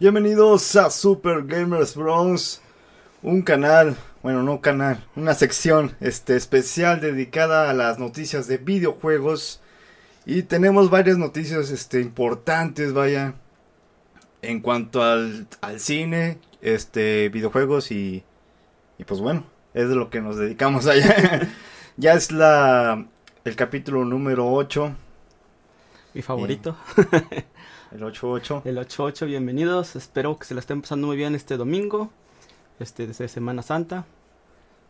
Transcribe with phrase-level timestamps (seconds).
[0.00, 2.62] Bienvenidos a Super Gamers Bros,
[3.20, 9.60] un canal, bueno, no canal, una sección este especial dedicada a las noticias de videojuegos
[10.24, 13.34] y tenemos varias noticias este importantes, vaya,
[14.40, 18.22] en cuanto al, al cine, este videojuegos y
[18.98, 19.42] y pues bueno,
[19.74, 21.48] es de lo que nos dedicamos allá.
[21.96, 23.04] ya es la
[23.44, 24.94] el capítulo número 8.
[26.14, 26.76] Mi favorito.
[27.90, 28.62] El 8-8.
[28.66, 29.96] El 8-8, bienvenidos.
[29.96, 32.10] Espero que se la estén pasando muy bien este domingo,
[32.78, 34.04] este desde Semana Santa.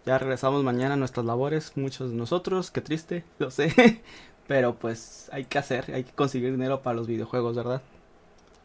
[0.05, 4.03] Ya regresamos mañana a nuestras labores, muchos de nosotros, qué triste, lo sé.
[4.49, 7.83] Pero pues hay que hacer, hay que conseguir dinero para los videojuegos, ¿verdad?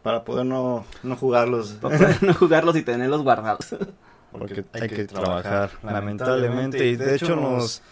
[0.02, 1.74] Para poder no, no jugarlos.
[1.74, 3.76] Para poder no jugarlos y tenerlos guardados.
[4.32, 6.88] Porque hay que trabajar, lamentablemente.
[6.88, 7.84] Y de hecho nos...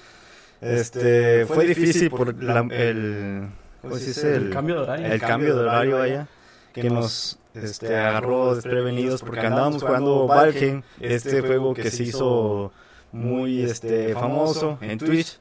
[0.60, 3.50] Este, fue difícil por la, el
[3.82, 5.08] pues el, cambio de horario.
[5.08, 6.28] El, cambio de horario allá,
[6.74, 12.72] que nos este, agarró desprevenidos porque andábamos jugando Valheim, este juego que se hizo
[13.12, 15.40] muy este famoso en Twitch.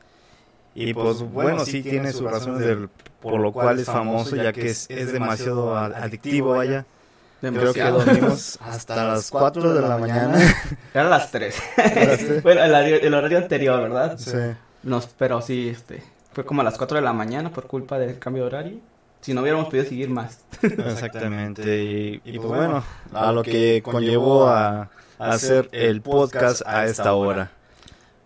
[0.74, 2.88] Y pues bueno, sí tiene sus razones
[3.20, 6.86] por lo cual es famoso, ya que es, es demasiado adictivo allá.
[7.40, 10.38] Creo que dormimos hasta las 4 de la mañana.
[10.94, 12.42] Era las 3.
[12.42, 14.18] bueno, el, el, horario anterior, ¿verdad?
[14.18, 14.36] Sí.
[14.82, 16.02] Nos, pero sí, este,
[16.32, 18.78] fue como a las 4 de la mañana por culpa del cambio de horario.
[19.20, 20.40] Si no hubiéramos podido seguir más.
[20.62, 21.84] Exactamente.
[21.84, 27.12] Y, y, pues bueno, a lo que conllevó a, a hacer el podcast a esta
[27.12, 27.50] hora.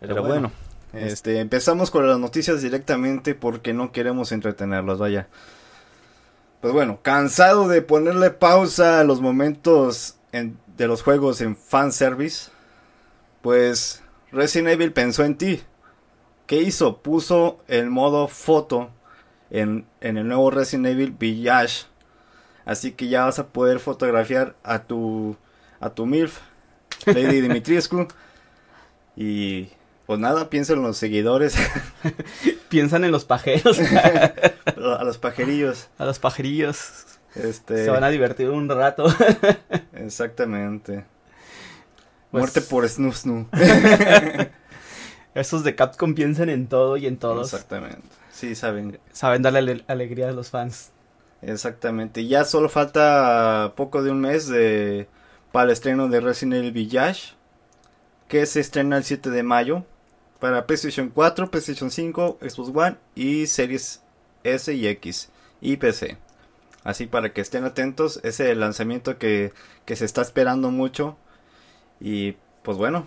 [0.01, 0.53] Pero bueno,
[0.93, 5.27] este, empezamos con las noticias directamente porque no queremos entretenerlos, vaya.
[6.61, 12.51] Pues bueno, cansado de ponerle pausa a los momentos en, de los juegos en fanservice,
[13.43, 15.63] pues Resident Evil pensó en ti.
[16.47, 16.99] ¿Qué hizo?
[16.99, 18.91] Puso el modo foto
[19.51, 21.87] en, en el nuevo Resident Evil Village.
[22.65, 25.37] Así que ya vas a poder fotografiar a tu
[25.81, 26.41] a tu MILF,
[27.07, 28.09] Lady Dimitrescu.
[29.17, 29.69] Y
[30.07, 31.57] pues nada, piensa en los seguidores.
[32.69, 33.79] Piensan en los pajeros.
[34.67, 35.89] a los pajerillos.
[35.99, 37.05] A los pajerillos.
[37.35, 37.85] Este...
[37.85, 39.07] Se van a divertir un rato.
[39.93, 41.05] Exactamente.
[42.31, 43.47] Pues Muerte por Snoo Snoo.
[45.35, 47.53] Esos de Capcom piensan en todo y en todos.
[47.53, 48.03] Exactamente.
[48.31, 49.01] Sí, saben.
[49.13, 50.93] Saben darle alegría a los fans.
[51.43, 52.27] Exactamente.
[52.27, 55.09] Ya solo falta poco de un mes de
[55.53, 57.35] para el estreno de Resident Evil Village.
[58.29, 59.85] Que se estrena el 7 de mayo.
[60.39, 64.03] Para PlayStation 4, PlayStation 5, Xbox One y Series
[64.45, 65.31] S y X.
[65.61, 66.17] Y PC.
[66.85, 68.19] Así para que estén atentos.
[68.19, 69.53] Ese es el lanzamiento que,
[69.85, 71.17] que se está esperando mucho.
[72.01, 73.07] Y pues bueno.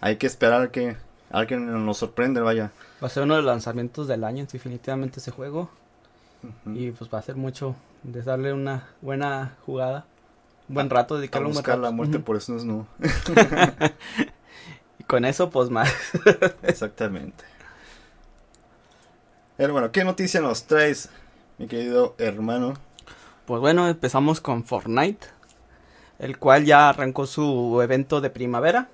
[0.00, 0.96] Hay que esperar que
[1.30, 2.72] alguien nos sorprende, vaya.
[3.02, 5.70] Va a ser uno de los lanzamientos del año, definitivamente ese juego.
[6.66, 10.04] Y pues va a ser mucho de darle una buena jugada.
[10.68, 11.80] Un buen rato, dedicarle un buen rato.
[11.80, 12.86] la muerte por eso no.
[14.98, 15.92] y con eso, pues más.
[16.62, 17.44] Exactamente.
[19.56, 21.10] Pero bueno, ¿qué noticia nos traes,
[21.58, 22.74] mi querido hermano?
[23.46, 25.26] Pues bueno, empezamos con Fortnite,
[26.18, 28.88] el cual ya arrancó su evento de primavera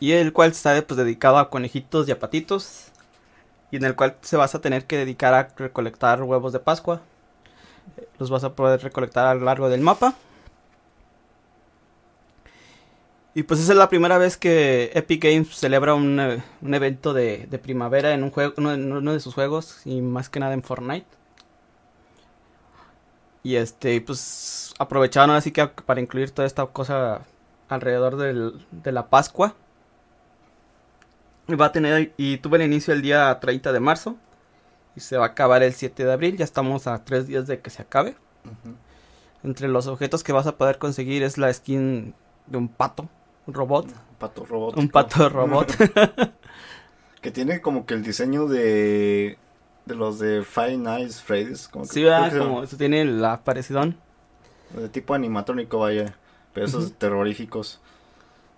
[0.00, 2.86] y el cual está pues, dedicado a conejitos y a patitos
[3.70, 7.02] y en el cual se vas a tener que dedicar a recolectar huevos de Pascua.
[8.18, 10.14] Los vas a poder recolectar a lo largo del mapa.
[13.32, 17.12] Y pues esa es la primera vez que Epic Games celebra un, eh, un evento
[17.12, 20.52] de, de, primavera en un juego, uno, uno de sus juegos y más que nada
[20.52, 21.06] en Fortnite.
[23.44, 27.22] Y este, pues aprovecharon así que para incluir toda esta cosa
[27.68, 29.54] alrededor del, de la Pascua
[31.56, 34.16] va a tener y tuve el inicio el día 30 de marzo
[34.96, 36.36] y se va a acabar el 7 de abril.
[36.36, 38.16] Ya estamos a tres días de que se acabe.
[39.42, 42.14] Entre los objetos que vas a poder conseguir es la skin
[42.46, 43.08] de un pato,
[43.46, 43.86] un robot.
[43.86, 44.76] Un pato robot.
[44.76, 45.72] Un pato robot.
[47.20, 49.38] que tiene como que el diseño de
[49.86, 51.68] de los de Five Nights Freddy's.
[51.68, 52.36] Como sí, ¿verdad?
[52.38, 53.96] como eso tiene la parecidón.
[54.74, 56.14] De tipo animatrónico, vaya.
[56.52, 57.80] Pero esos terroríficos.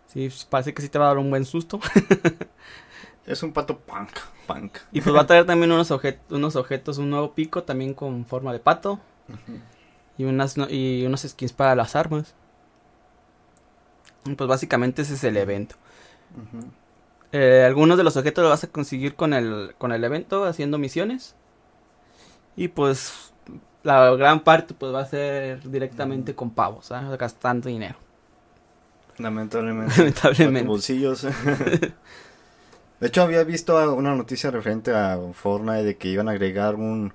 [0.07, 1.81] Sí, parece que sí te va a dar un buen susto.
[3.27, 4.11] es un pato punk,
[4.47, 4.79] punk.
[4.93, 5.93] Y pues va a traer también unos,
[6.31, 9.01] unos objetos, un nuevo pico también con forma de pato.
[10.19, 12.35] Y unas y unos skins para las armas.
[14.25, 15.77] Y pues básicamente ese es el evento.
[17.33, 20.79] eh, algunos de los objetos los vas a conseguir con el, con el evento haciendo
[20.79, 21.35] misiones.
[22.57, 23.33] Y pues
[23.83, 27.19] la gran parte pues va a ser directamente con pavos, ¿sabes?
[27.19, 27.97] gastando dinero.
[29.19, 29.95] Lamentablemente.
[29.99, 30.69] Lamentablemente.
[30.69, 31.27] bolsillos.
[33.03, 37.13] de hecho, había visto una noticia referente a Fortnite de que iban a agregar un,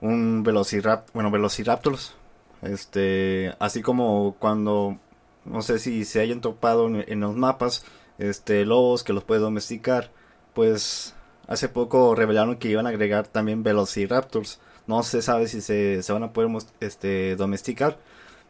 [0.00, 2.16] un Velociraptor, bueno, Velociraptors
[2.62, 4.98] Este, así como cuando,
[5.44, 7.84] no sé si se hayan topado en, los mapas,
[8.18, 10.10] este, lobos que los puede domesticar,
[10.52, 11.14] pues
[11.46, 14.58] hace poco revelaron que iban a agregar también velociraptors.
[14.88, 16.50] No se sabe si se, se van a poder
[16.80, 17.98] este, domesticar,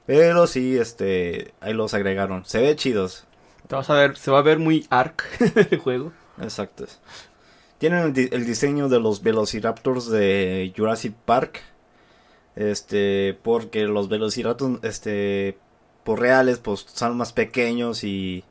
[0.07, 2.47] pero sí, este, ahí los agregaron.
[2.47, 3.27] Se ve chidos.
[3.69, 5.25] Te vas a ver, se va a ver muy arc
[5.71, 6.13] el juego.
[6.41, 6.87] Exacto.
[7.79, 11.63] Tienen el, di- el diseño de los velociraptors de Jurassic Park.
[12.57, 15.57] Este, porque los velociraptors, este,
[16.05, 18.45] por reales, pues son más pequeños y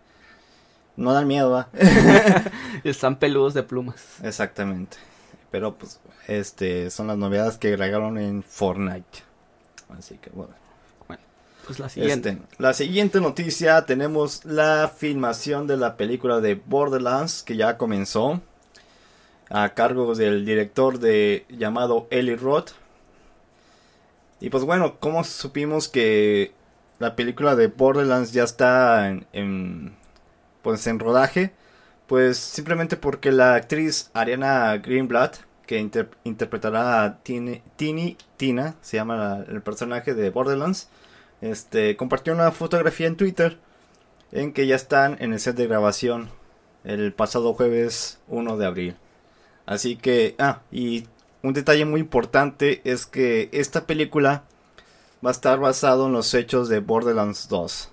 [0.95, 1.67] no dan miedo.
[2.83, 3.95] Están peludos de plumas.
[4.23, 4.97] Exactamente.
[5.51, 9.23] Pero pues, este, son las novedades que agregaron en Fortnite.
[9.97, 10.53] Así que bueno.
[11.69, 12.29] Pues la siguiente.
[12.29, 18.41] Este, la siguiente noticia tenemos la filmación de la película de Borderlands que ya comenzó
[19.51, 22.71] a cargo del director de llamado Eli Roth.
[24.39, 26.53] Y pues bueno, como supimos que
[26.97, 29.93] la película de Borderlands ya está en,
[30.63, 31.51] pues en rodaje,
[32.07, 35.37] pues simplemente porque la actriz Ariana Greenblatt
[35.67, 37.61] que inter- interpretará a Tini,
[38.37, 40.89] Tina, se llama la- el personaje de Borderlands,
[41.41, 43.59] este, compartió una fotografía en Twitter
[44.31, 46.29] en que ya están en el set de grabación
[46.83, 48.95] el pasado jueves 1 de abril.
[49.65, 51.05] Así que, ah, y
[51.43, 54.43] un detalle muy importante es que esta película
[55.25, 57.91] va a estar basado en los hechos de Borderlands 2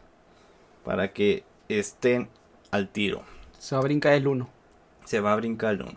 [0.84, 2.28] para que estén
[2.70, 3.22] al tiro.
[3.58, 4.49] Se va a brincar el 1.
[5.04, 5.92] Se va a brincar el 1.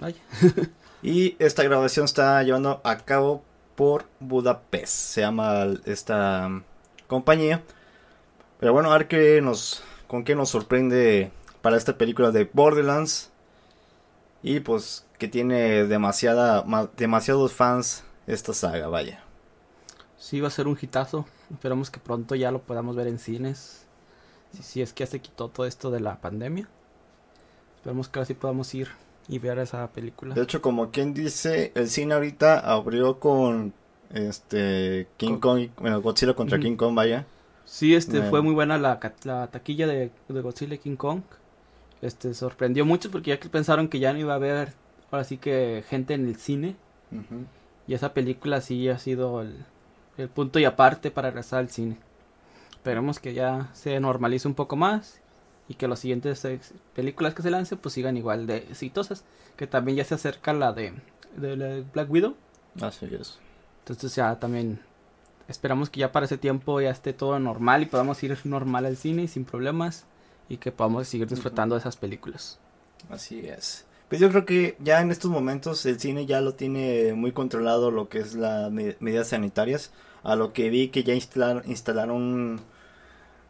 [0.00, 0.20] Vaya.
[1.02, 3.44] Y esta grabación está llevando a cabo
[3.76, 4.92] por Budapest.
[4.94, 6.50] Se llama esta
[7.06, 7.62] compañía.
[8.58, 11.30] Pero bueno, a ver qué nos, con qué nos sorprende
[11.62, 13.30] para esta película de Borderlands.
[14.42, 19.22] Y pues que tiene demasiada, ma- demasiados fans esta saga, vaya.
[20.18, 21.26] Sí, va a ser un hitazo.
[21.52, 23.86] Esperamos que pronto ya lo podamos ver en cines.
[24.52, 26.68] Si, si es que ya se quitó todo esto de la pandemia.
[27.76, 28.88] Esperamos que ahora sí podamos ir
[29.28, 30.34] y ver esa película.
[30.34, 33.72] De hecho, como quien dice, el cine ahorita abrió con
[34.12, 36.58] este King Kong, y- bueno, Godzilla contra.
[36.58, 37.26] King Kong, vaya.
[37.64, 38.30] Sí, este Bueno.
[38.30, 39.00] fue muy buena la,
[39.50, 41.22] taquilla de, de Godzilla y King Kong.
[42.02, 44.72] Este sorprendió mucho porque ya que pensaron que ya no iba a haber
[45.10, 46.76] ahora sí que gente en el cine.
[47.10, 47.44] Ujú.
[47.88, 49.64] Y esa película sí ha sido el,
[50.18, 51.96] el punto y aparte para regresar al cine.
[52.72, 55.20] Esperemos que ya se normalice un poco más
[55.68, 56.46] y que las siguientes
[56.94, 59.24] películas que se lancen pues sigan igual de exitosas.
[59.56, 60.92] Que también ya se acerca la de,
[61.36, 62.36] de la de Black Widow.
[62.80, 63.38] Así es.
[63.80, 64.80] Entonces ya también
[65.48, 68.96] esperamos que ya para ese tiempo ya esté todo normal y podamos ir normal al
[68.96, 70.06] cine sin problemas
[70.48, 72.58] y que podamos seguir disfrutando de esas películas.
[73.08, 73.86] Así es.
[74.08, 77.90] Pues yo creo que ya en estos momentos el cine ya lo tiene muy controlado
[77.90, 79.92] lo que es las medidas sanitarias.
[80.22, 82.60] A lo que vi que ya instalaron, instalaron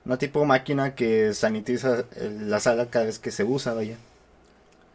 [0.07, 3.97] una tipo máquina que sanitiza eh, la sala cada vez que se usa, vaya.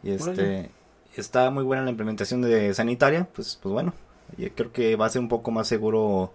[0.02, 0.70] Y este Órale.
[1.16, 3.92] está muy buena la implementación de sanitaria, pues pues bueno,
[4.38, 6.32] yo creo que va a ser un poco más seguro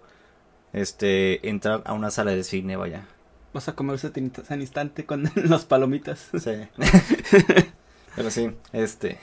[0.72, 3.04] este entrar a una sala de cine, vaya.
[3.52, 4.12] Vas a comerse
[4.46, 6.28] san instante con las palomitas.
[6.38, 6.68] Sí.
[8.14, 9.18] Pero sí, este.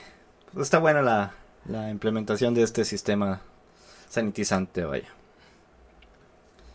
[0.52, 1.32] pues está buena la,
[1.66, 3.40] la implementación de este sistema
[4.10, 5.08] sanitizante, vaya.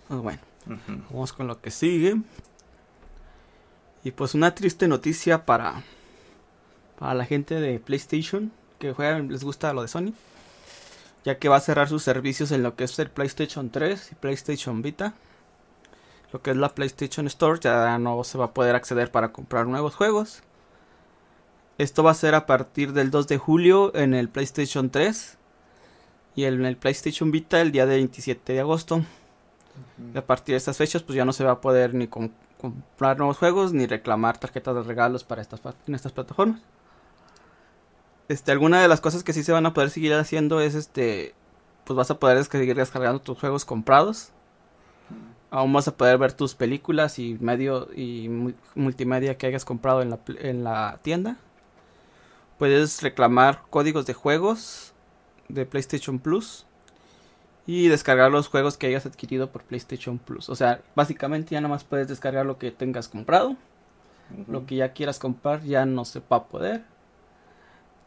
[0.07, 0.39] Pues bueno.
[1.11, 2.15] Vamos con lo que sigue.
[4.03, 5.83] Y pues una triste noticia para,
[6.97, 10.13] para la gente de PlayStation que juegan, les gusta lo de Sony.
[11.23, 14.15] Ya que va a cerrar sus servicios en lo que es el PlayStation 3 y
[14.15, 15.13] PlayStation Vita.
[16.33, 19.67] Lo que es la PlayStation Store ya no se va a poder acceder para comprar
[19.67, 20.41] nuevos juegos.
[21.77, 25.37] Esto va a ser a partir del 2 de julio en el PlayStation 3
[26.35, 29.03] y en el PlayStation Vita el día de 27 de agosto.
[30.13, 32.31] Y a partir de estas fechas, pues ya no se va a poder ni com-
[32.61, 36.61] comprar nuevos juegos ni reclamar tarjetas de regalos para estas en estas plataformas.
[38.27, 41.33] Este, alguna de las cosas que sí se van a poder seguir haciendo es este,
[41.83, 44.29] pues vas a poder seguir descargando tus juegos comprados.
[45.49, 50.01] Aún vas a poder ver tus películas y medio y mu- multimedia que hayas comprado
[50.01, 51.35] en la, en la tienda.
[52.57, 54.93] Puedes reclamar códigos de juegos
[55.49, 56.65] de PlayStation Plus
[57.67, 60.49] y descargar los juegos que hayas adquirido por PlayStation Plus.
[60.49, 63.55] O sea, básicamente ya nada más puedes descargar lo que tengas comprado.
[64.47, 66.83] Lo que ya quieras comprar ya no se va a poder.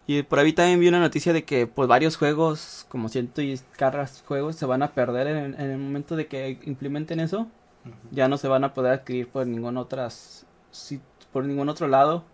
[0.06, 3.58] Y por ahí también vi una noticia de que pues varios juegos, como ciento y
[3.76, 7.48] carras juegos, se van a perder en, en el momento de que implementen eso.
[8.12, 11.00] Ya no se van a poder adquirir por ningún otras si-
[11.32, 12.24] por ningún otro lado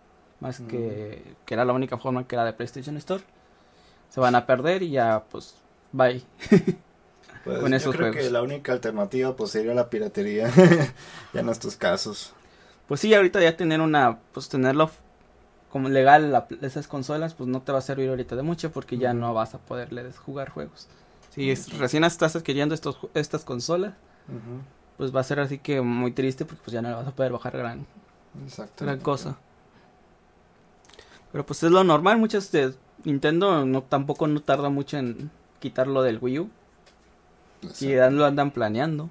[0.41, 3.23] más que que era la única forma que era de PlayStation Store.
[4.09, 5.55] Se van a perder y ya pues
[5.93, 6.23] bye.
[7.43, 8.15] Pues con yo creo juegos.
[8.17, 10.49] que la única alternativa pues sería la piratería.
[11.33, 12.33] ya en estos casos.
[12.87, 14.91] Pues sí, ahorita ya tener una, pues tenerlo
[15.71, 18.97] como legal la- esas consolas, pues no te va a servir ahorita de mucho porque
[18.97, 20.87] ya no vas a poderles jugar juegos.
[21.33, 23.93] Si es- recién estás adquiriendo estos, estas consolas,
[24.97, 27.11] pues va a ser así que muy triste porque pues ya no le vas a
[27.15, 27.87] poder bajar gran
[29.01, 29.37] cosa.
[31.31, 32.73] Pero pues es lo normal, muchas de
[33.05, 36.49] Nintendo no tampoco no tarda mucho en quitarlo del Wii U
[37.79, 39.09] y lo andan planeando.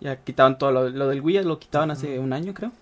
[0.00, 2.72] Ya quitaban todo lo, lo del Wii, ya lo quitaban hace un año creo.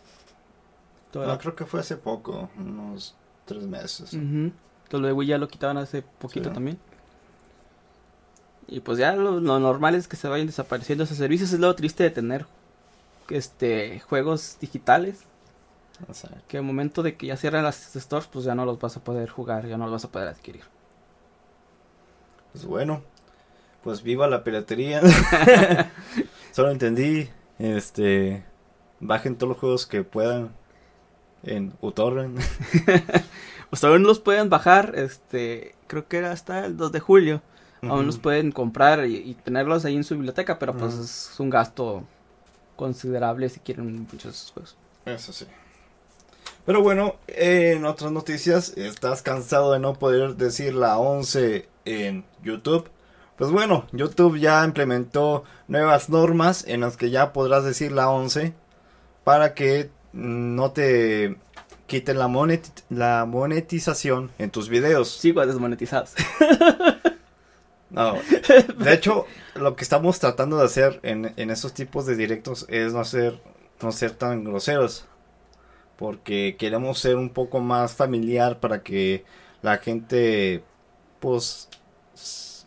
[1.11, 3.15] Todo No, creo que fue hace poco, unos
[3.47, 4.11] tres meses.
[4.89, 6.55] Todo lo de Wii ya lo quitaban hace poquito Sí.
[6.55, 6.79] también.
[8.69, 11.53] Y pues ya lo, lo normal es que se vayan desapareciendo esos servicios.
[11.53, 12.47] Es lo triste de tener
[13.31, 15.21] este juegos digitales.
[16.07, 16.39] Exacto.
[16.49, 19.01] Que al momento de que ya cierran las stores, pues ya no los vas a
[19.05, 20.65] poder jugar, ya no los vas a poder adquirir.
[22.53, 23.03] Pues bueno,
[23.87, 25.01] pues viva la piratería.
[26.51, 27.29] Solo entendí,
[27.61, 28.45] este,
[28.99, 30.51] bajen todos los juegos que puedan
[31.45, 32.41] en uTorrent.
[33.69, 37.43] Pues aún los pueden bajar, este, creo que era hasta el 2 de julio.
[37.83, 41.51] Aún los pueden comprar y, y tenerlos ahí en su biblioteca, pero pues es un
[41.51, 42.05] gasto
[42.77, 44.77] considerable si quieren muchos de esos juegos.
[45.05, 45.47] Eso sí.
[46.65, 52.89] Pero bueno, en otras noticias, ¿estás cansado de no poder decir la 11 en YouTube?
[53.37, 58.55] Pues bueno, YouTube ya implementó nuevas normas en las que ya podrás decir la 11
[59.25, 61.37] para que no te
[61.87, 65.11] quiten la, moneti- la monetización en tus videos.
[65.11, 66.15] Sigo desmonetizados.
[67.91, 68.15] No,
[68.79, 72.93] de hecho, lo que estamos tratando de hacer en, en esos tipos de directos es
[72.93, 73.41] no ser,
[73.81, 75.07] no ser tan groseros.
[75.97, 79.25] Porque queremos ser un poco más familiar para que
[79.63, 80.63] la gente,
[81.21, 81.69] pues,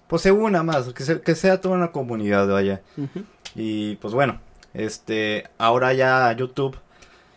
[0.09, 2.81] pues se una más, que, se- que sea toda una comunidad, vaya.
[2.97, 3.23] Ujú.
[3.55, 4.41] Y pues bueno,
[4.73, 6.77] este, ahora ya YouTube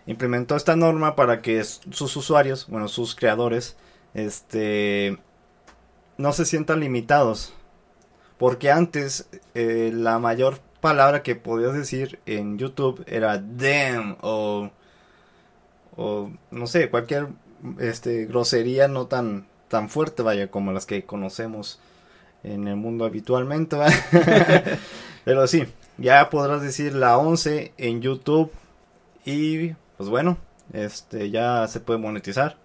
[0.06, 3.76] implementó esta norma para que sus usuarios, bueno, sus creadores,
[4.14, 5.18] este,
[6.18, 7.54] no se sientan limitados.
[8.38, 14.70] Porque antes eh, la mayor palabra que podías decir en YouTube era damn o,
[15.96, 17.28] o no sé, cualquier
[17.78, 21.78] este, grosería no tan, tan fuerte, vaya, como las que conocemos
[22.44, 23.76] en el mundo habitualmente.
[25.24, 25.64] Pero sí,
[25.98, 28.50] ya podrás decir la 11 en YouTube
[29.24, 30.36] y pues bueno,
[30.72, 32.56] este ya se puede monetizar.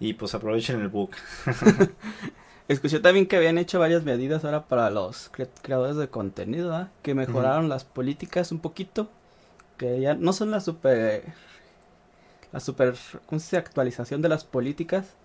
[0.00, 1.10] Y pues aprovechen el book.
[2.68, 7.14] Escuché también que habían hecho varias medidas ahora para los cre- creadores de contenido, que
[7.14, 9.08] mejoraron las políticas un poquito,
[9.78, 11.24] que ya no son la super,
[12.52, 12.94] la super,
[13.26, 13.56] ¿cómo se dice?
[13.56, 15.16] actualización de las políticas.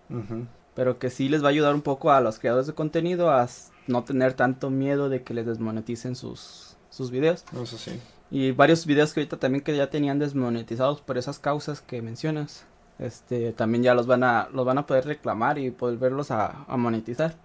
[0.75, 3.47] Pero que sí les va a ayudar un poco a los creadores de contenido a
[3.87, 7.45] no tener tanto miedo de que les desmoneticen sus, sus videos.
[7.61, 7.99] Eso sí.
[8.31, 12.65] Y varios videos que ahorita también que ya tenían desmonetizados por esas causas que mencionas.
[12.99, 16.77] Este, también ya los van a, los van a poder reclamar y volverlos a, a
[16.77, 17.35] monetizar.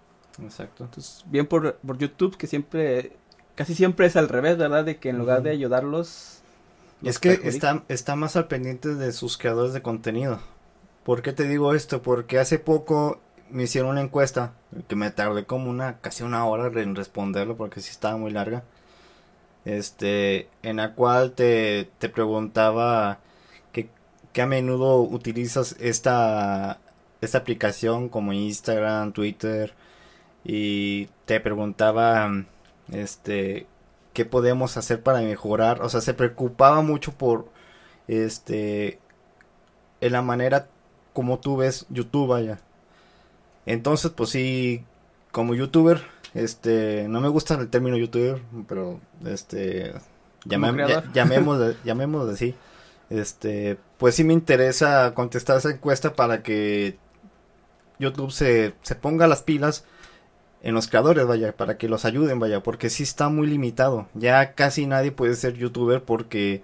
[0.41, 0.85] Exacto.
[0.85, 3.13] Entonces, bien por, por YouTube, que siempre,
[3.55, 4.85] casi siempre es al revés, ¿verdad?
[4.85, 6.39] De que en lugar de ayudarlos...
[7.01, 10.39] los Es que está, está más al pendiente de sus creadores de contenido.
[11.03, 12.01] ¿Por qué te digo esto?
[12.01, 14.53] Porque hace poco me hicieron una encuesta
[14.87, 18.63] que me tardé como una casi una hora en responderlo porque sí estaba muy larga.
[19.65, 23.19] Este, en la cual te, te preguntaba
[23.71, 23.89] que,
[24.33, 26.79] que a menudo utilizas esta,
[27.21, 29.73] esta aplicación como Instagram, Twitter
[30.43, 32.31] y te preguntaba
[32.91, 33.67] este
[34.13, 37.47] qué podemos hacer para mejorar, o sea, se preocupaba mucho por
[38.07, 38.99] este
[40.01, 40.67] en la manera
[41.19, 42.61] como tú ves YouTube vaya.
[43.65, 44.85] Entonces, pues sí,
[45.33, 46.01] como youtuber,
[46.33, 49.91] este, no me gusta el término youtuber, pero este,
[50.85, 51.03] creador.
[51.03, 52.55] ya- llamémosle, llamémosle así.
[53.09, 56.97] Este, pues sí me interesa contestar esa encuesta para que
[57.99, 59.83] YouTube se, se ponga las pilas
[60.61, 64.07] en los creadores, vaya, para que los ayuden, vaya, porque sí está muy limitado.
[64.13, 66.61] Ya casi nadie puede ser youtuber porque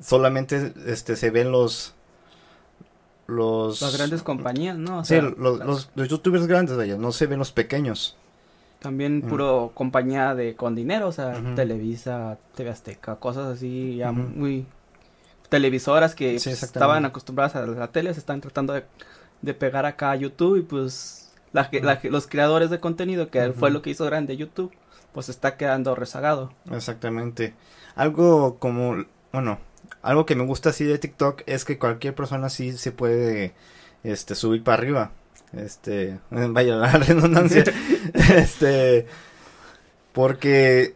[0.00, 1.95] solamente este se ven los
[3.26, 4.98] los Las grandes compañías, ¿no?
[5.00, 8.16] O Sí, sea, los, las- los, los youtubers grandes, vaya, no se ven los pequeños.
[8.80, 11.34] También puro compañía de con dinero, o sea.
[11.56, 14.66] Televisa, TV Azteca, cosas así ya muy
[15.48, 18.84] televisoras que Sí, pues, estaban acostumbradas a la tele, se están tratando de,
[19.42, 23.70] de pegar acá a YouTube y pues la, la los creadores de contenido, que fue
[23.70, 24.72] lo que hizo grande YouTube,
[25.12, 26.52] pues está quedando rezagado.
[26.70, 27.54] Exactamente.
[27.94, 29.58] Algo como, bueno,
[30.06, 33.54] algo que me gusta así de TikTok es que cualquier persona sí se puede
[34.04, 35.10] este subir para arriba.
[35.52, 37.64] Este, vaya la redundancia.
[38.36, 39.06] este,
[40.12, 40.94] Porque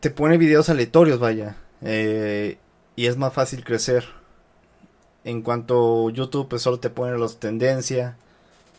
[0.00, 1.56] te pone videos aleatorios, vaya.
[1.82, 2.58] Eh,
[2.96, 4.04] y es más fácil crecer.
[5.24, 8.14] En cuanto YouTube pues solo te pone los tendencias.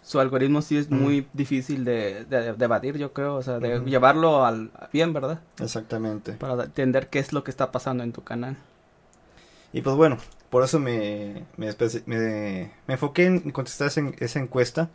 [0.04, 3.82] Su algoritmo sí es muy difícil de, de, de evadir, yo creo, o sea, de
[3.82, 5.42] llevarlo al bien, ¿verdad?
[5.60, 6.32] Exactamente.
[6.32, 8.56] Para entender qué es lo que está pasando en tu canal.
[9.74, 10.18] Y pues bueno,
[10.50, 14.90] por eso me, me, me, me enfoqué en contestar esa, esa encuesta.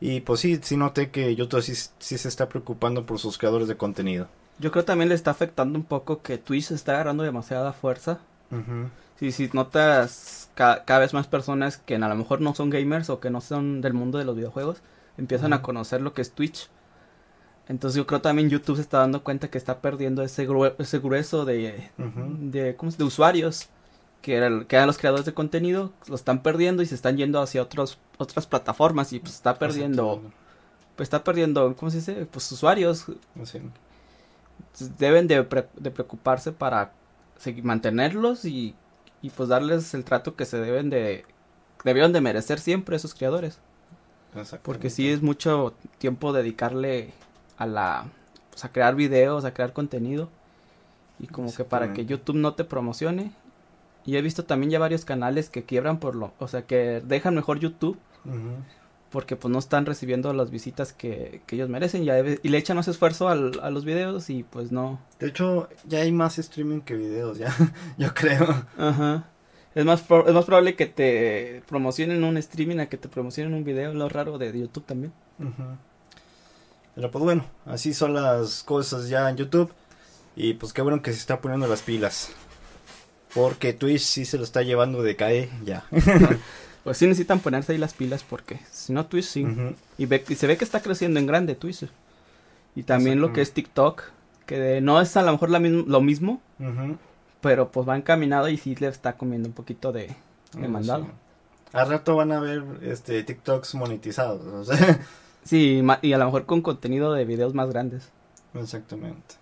[0.00, 3.68] Y pues sí, sí noté que YouTube sí, sí se está preocupando por sus creadores
[3.68, 4.28] de contenido.
[4.58, 8.18] Yo creo también le está afectando un poco que Twitch está agarrando demasiada fuerza.
[8.50, 8.88] Ujú.
[9.18, 13.10] Si, si notas ca- cada vez más personas que a lo mejor no son gamers
[13.10, 14.78] o que no son del mundo de los videojuegos,
[15.18, 16.68] empiezan a conocer lo que es Twitch.
[17.68, 20.98] Entonces yo creo también YouTube se está dando cuenta que está perdiendo ese, grue- ese
[20.98, 23.68] grueso de, de, ¿cómo se- de usuarios
[24.22, 27.40] que, eran, que eran los creadores de contenido, lo están perdiendo y se están yendo
[27.40, 30.22] hacia otros, otras plataformas y pues está perdiendo,
[30.96, 32.26] pues está perdiendo, ¿cómo se dice?
[32.30, 33.06] Pues usuarios,
[33.44, 33.60] Sí.
[34.98, 36.92] Deben de, pre- de preocuparse para
[37.38, 38.74] seguir, mantenerlos y,
[39.20, 41.24] y pues darles el trato que se deben de
[41.84, 43.58] debieron de merecer siempre esos creadores
[44.62, 47.12] porque sí es mucho tiempo dedicarle
[47.56, 48.06] a la
[48.50, 50.28] pues, a crear videos a crear contenido
[51.18, 52.04] y como que para que.
[52.06, 53.32] YouTube no te promocione
[54.10, 57.34] y he visto también ya varios canales que quiebran por lo o sea que dejan
[57.34, 57.98] mejor YouTube
[59.10, 62.48] porque pues no están recibiendo las visitas que, que ellos merecen y, a ve- y
[62.48, 66.12] le echan más esfuerzo al- a los videos y pues no De hecho, ya hay
[66.12, 67.52] más streaming que videos, ya.
[67.98, 68.46] Yo creo.
[68.78, 69.24] Ajá.
[69.74, 73.54] Es más, pro- es más probable que te promocionen un streaming a que te promocionen
[73.54, 75.12] un video, lo raro de YouTube también.
[76.94, 79.72] Pero pues bueno, así son las cosas ya en YouTube.
[80.36, 82.30] Y pues qué bueno que se está poniendo las pilas.
[83.34, 85.84] Porque Twitch sí se lo está llevando de cae ya.
[86.82, 89.46] Pues sí necesitan ponerse ahí las pilas porque si no Twitch sí.
[89.98, 91.86] Y, ve, y se ve que está creciendo en grande Twitch.
[92.74, 94.02] Y también lo que es TikTok,
[94.46, 96.40] que de- no es a lo mejor la mismo, lo mismo,
[97.42, 100.16] pero pues va encaminado y sí le está comiendo un poquito de,
[100.54, 101.04] de Mm, mandado.
[101.04, 101.10] sí.
[101.74, 104.42] Al rato van a ver este TikToks monetizados.
[104.46, 105.00] o sea,
[105.44, 108.08] Sí, y a lo mejor con contenido de videos más grandes.
[108.54, 109.34] Exactamente.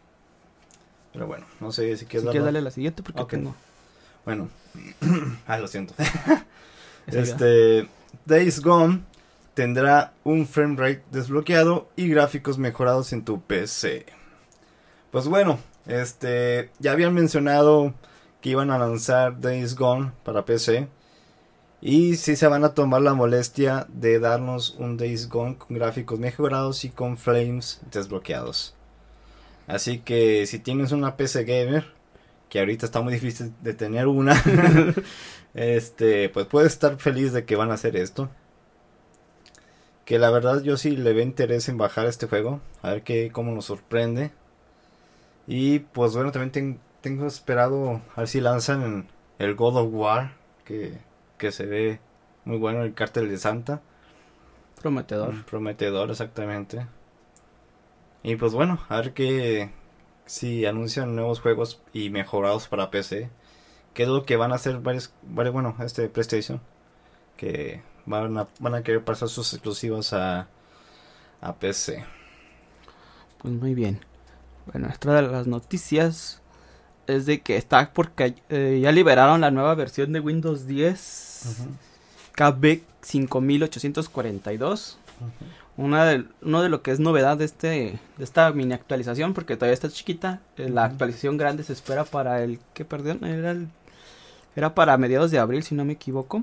[1.12, 3.30] Pero bueno, no sé si Si quieres quieres darle- darle la siguiente porque Ok.
[3.30, 3.54] tengo.
[4.28, 4.50] Bueno.
[5.46, 5.94] ah, lo siento.
[7.06, 7.88] Este,
[8.26, 9.00] Days Gone
[9.54, 14.04] tendrá un frame rate desbloqueado y gráficos mejorados en tu PC.
[15.10, 17.94] Pues bueno, este, ya habían mencionado
[18.42, 20.88] que iban a lanzar Days Gone para PC.
[21.80, 26.18] Y si se van a tomar la molestia de darnos un Days Gone con gráficos
[26.18, 28.74] mejorados y con frames desbloqueados.
[29.66, 31.97] Así que si tienes una PC gamer,
[32.48, 34.34] que ahorita está muy difícil de tener una,
[35.54, 38.30] este, pues puedes estar feliz de que van a hacer esto.
[40.04, 43.30] Que la verdad yo sí le veo interés en bajar este juego, a ver qué,
[43.30, 44.30] cómo nos sorprende.
[45.46, 49.08] Y pues bueno, también ten- tengo esperado a ver si lanzan
[49.38, 50.32] el God of War,
[50.64, 50.98] que,
[51.38, 52.00] que se ve
[52.44, 53.82] muy bueno, el cartel de Santa.
[54.80, 55.44] Prometedor.
[55.44, 56.86] Prometedor, exactamente.
[58.22, 59.70] Y pues bueno, a ver que
[60.28, 63.30] si anuncian nuevos juegos y mejorados para PC.
[63.94, 66.60] Que es lo que van a hacer varios, varios bueno, este PlayStation.
[67.36, 70.46] Que van a, van a querer pasar sus exclusivas a,
[71.40, 72.04] a PC.
[73.38, 74.04] Pues muy bien.
[74.66, 76.42] Bueno, otra de las noticias
[77.06, 81.66] es de que está porque eh, ya liberaron la nueva versión de Windows 10
[82.36, 84.98] KB 5842.
[85.78, 89.54] Una de, uno de lo que es novedad de este de esta mini actualización porque
[89.56, 90.40] todavía está chiquita.
[90.58, 93.68] eh, la actualización grande se espera para el que perdón, era el-
[94.56, 96.42] era para mediados de abril si no me equivoco.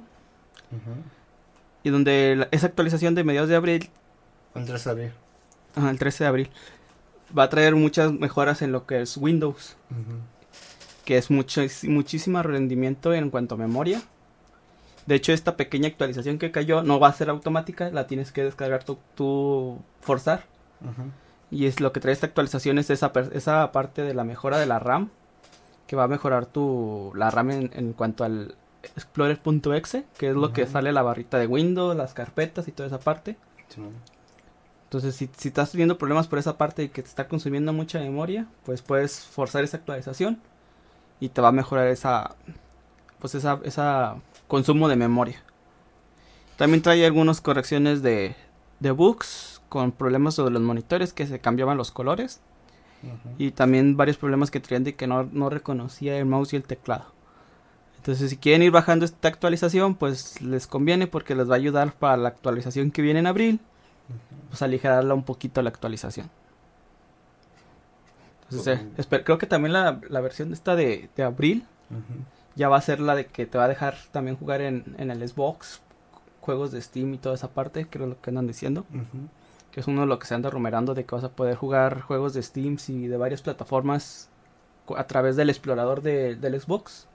[1.84, 3.90] Y donde la- esa actualización de mediados de abril
[4.56, 5.12] El 3 de abril.
[5.76, 6.50] Ajá, el 13 de abril.
[7.38, 9.76] Va a traer muchas mejoras en lo que es Windows,
[11.04, 14.02] que es mucho, es muchísimo rendimiento en cuanto a memoria.
[15.06, 18.44] De hecho, esta pequeña actualización que cayó no va a ser automática, la tienes que
[18.44, 20.44] descargar tú, tú forzar.
[21.52, 24.66] Y es lo que trae esta actualización es esa, esa parte de la mejora de
[24.66, 25.10] la RAM,
[25.88, 28.56] que va a mejorar tu la RAM en, en cuanto al
[28.96, 33.00] Explorer.exe, que es lo que sale la barrita de Windows, las carpetas y toda esa
[33.00, 33.38] parte.
[34.86, 38.00] Entonces, si, si estás teniendo problemas por esa parte y que te está consumiendo mucha
[38.00, 40.40] memoria, pues puedes forzar esa actualización
[41.20, 42.36] y te va a mejorar esa,
[43.20, 45.44] pues esa, esa consumo de memoria.
[46.58, 48.36] También trae algunas correcciones de,
[48.80, 52.40] de bugs con problemas sobre los monitores que se cambiaban los colores
[53.38, 56.64] y también varios problemas que traían de que no, no reconocía el mouse y el
[56.64, 57.06] teclado.
[57.98, 61.94] Entonces, si quieren ir bajando esta actualización, pues les conviene porque les va a ayudar
[61.94, 63.60] para la actualización que viene en abril
[64.50, 66.30] pues aligerarla un poquito la actualización.
[68.50, 72.35] Entonces, eh, creo que también la, la versión esta de, de abril Ujú.
[72.56, 75.12] Ya va a ser la de que te va a dejar también jugar en, en
[75.12, 75.82] el Xbox,
[76.42, 78.86] juegos de Steam y toda esa parte, creo lo que andan diciendo.
[79.72, 82.02] Que es uno de lo que se anda rumerando de que vas a poder jugar
[82.02, 84.30] juegos de Steam y de varias plataformas
[84.96, 87.08] a través del explorador de- del Xbox.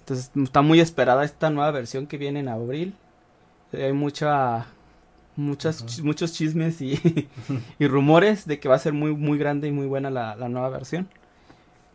[0.00, 2.94] Entonces está muy esperada esta nueva versión que viene en abril.
[3.72, 4.66] Hay mucha,
[5.36, 7.28] muchas, muchos chismes y,
[7.78, 10.48] y rumores de que va a ser muy, muy grande y muy buena la, la
[10.48, 11.08] nueva versión.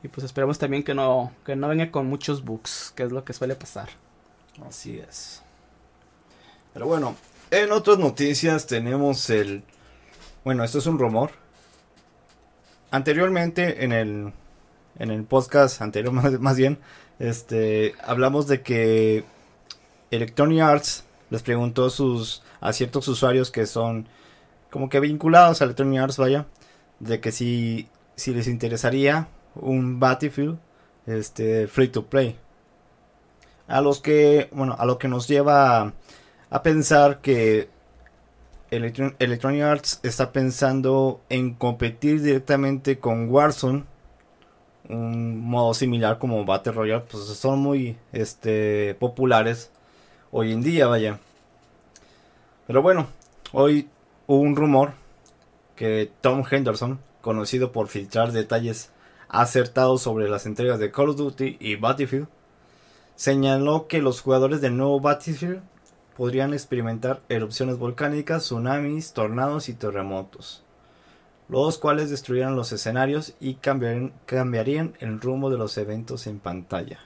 [0.03, 3.25] Y pues esperemos también que no, que no venga con muchos bugs, que es lo
[3.25, 3.89] que suele pasar.
[4.67, 5.41] Así es.
[6.73, 7.15] Pero bueno,
[7.51, 9.63] en otras noticias tenemos el...
[10.45, 11.31] Bueno, esto es un rumor.
[12.91, 14.33] Anteriormente en el,
[14.97, 16.79] en el podcast anterior más, más bien,
[17.19, 19.25] este, hablamos de que
[20.11, 24.07] Electronic Arts les preguntó sus, a ciertos usuarios que son
[24.71, 26.47] como que vinculados a Electronic Arts, vaya,
[26.99, 30.57] de que si, si les interesaría un Battlefield
[31.05, 32.37] este, free to play
[33.69, 35.93] a los que, bueno, a lo que nos lleva
[36.49, 37.69] a, pensar que
[38.71, 43.85] Electron- Electronic Arts está pensando en competir directamente con Warzone,
[44.89, 49.71] un modo similar como Battle Royale, pues son muy este populares
[50.31, 51.19] hoy en día, vaya.
[52.65, 53.07] Pero bueno,
[53.51, 53.87] hoy
[54.25, 54.93] hubo un rumor
[55.75, 58.89] que Tom Henderson, conocido por filtrar detalles
[59.29, 62.27] acertados sobre las entregas de Call of Duty y Battlefield,
[63.15, 65.61] señaló que los jugadores del nuevo Battlefield
[66.17, 70.63] podrían experimentar erupciones volcánicas, tsunamis, tornados y terremotos,
[71.47, 76.99] los cuales destruirían los escenarios y cambiarían, cambiarían el rumbo de los eventos en pantalla.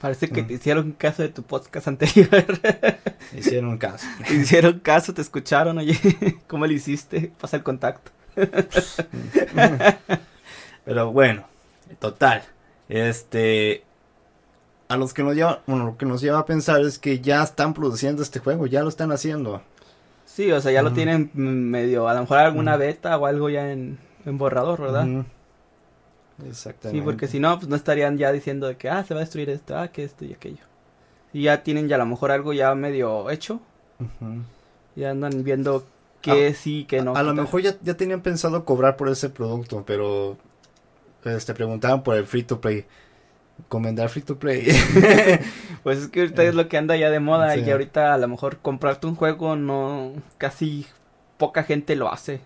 [0.00, 0.46] Parece que Mm.
[0.46, 2.28] te hicieron caso de tu podcast anterior.
[3.36, 4.06] Hicieron caso.
[4.26, 5.98] Te hicieron caso, te escucharon, oye,
[6.46, 7.32] ¿cómo le hiciste?
[7.40, 8.12] Pasa el contacto.
[10.88, 11.44] Pero bueno,
[11.98, 12.42] total.
[12.88, 13.84] Este.
[14.88, 15.60] A los que nos lleva.
[15.66, 18.82] Bueno, lo que nos lleva a pensar es que ya están produciendo este juego, ya
[18.82, 19.60] lo están haciendo.
[20.24, 23.70] Sí, o sea, ya lo tienen medio, a lo mejor alguna beta o algo ya
[23.70, 25.26] en, en borrador, ¿verdad?
[26.48, 27.00] Exactamente.
[27.00, 29.24] Sí, porque si no, pues no estarían ya diciendo de que, ah, se va a
[29.24, 30.64] destruir esto, ah, que esto y aquello.
[31.34, 33.60] Y ya tienen ya a lo mejor algo ya medio hecho,
[34.96, 35.84] ya andan viendo
[36.22, 37.14] qué sí, qué no.
[37.14, 37.44] a lo quitar.
[37.44, 40.38] mejor ya, ya tenían pensado cobrar por ese producto, pero
[41.24, 42.86] este preguntaban por el free to play.
[43.68, 44.68] Comendar free to play.
[45.82, 47.60] Pues es que ahorita es lo que anda ya de moda Sí.
[47.60, 50.86] y ahorita a lo mejor comprarte un juego no, casi
[51.38, 52.40] poca gente lo hace.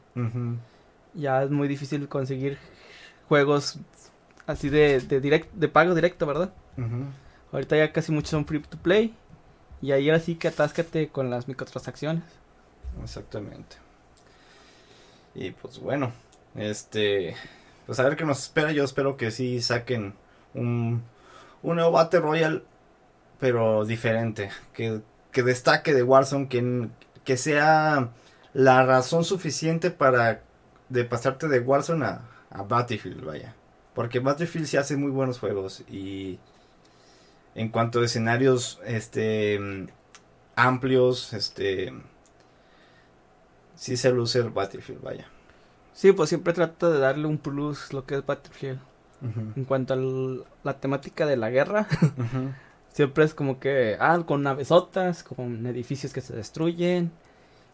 [1.15, 2.59] Ya es muy difícil conseguir
[3.29, 3.79] juegos
[4.47, 6.53] así de, de, direct, de pago directo, ¿verdad?
[7.53, 9.15] Ahorita ya casi muchos son free to play.
[9.81, 12.23] Y ahí ahora sí que atáscate con las microtransacciones.
[13.03, 13.77] Exactamente.
[15.35, 16.13] Y pues bueno,
[16.55, 17.35] este,
[17.87, 18.73] pues a ver qué nos espera.
[18.73, 20.15] Yo espero que sí saquen
[20.55, 21.03] un,
[21.63, 22.63] un nuevo Battle Royale,
[23.39, 24.51] pero diferente.
[24.73, 26.89] Que, que destaque de Warzone, que,
[27.25, 28.11] que sea
[28.55, 30.43] la razón suficiente para
[30.89, 33.55] de pasarte de Warzone a, a Battlefield, vaya.
[33.95, 36.39] Porque Battlefield se hace muy buenos juegos y
[37.55, 39.61] en cuanto a escenarios, este,
[40.57, 41.93] amplios, este,
[43.75, 45.29] sí se luce el Battlefield, vaya.
[45.95, 48.81] Sí, pues siempre trata de darle un plus lo que es Battlefield.
[49.55, 49.97] En cuanto a
[50.65, 51.87] la temática de la guerra,
[52.93, 57.13] siempre es como que, ah, con navesotas, con edificios que se destruyen.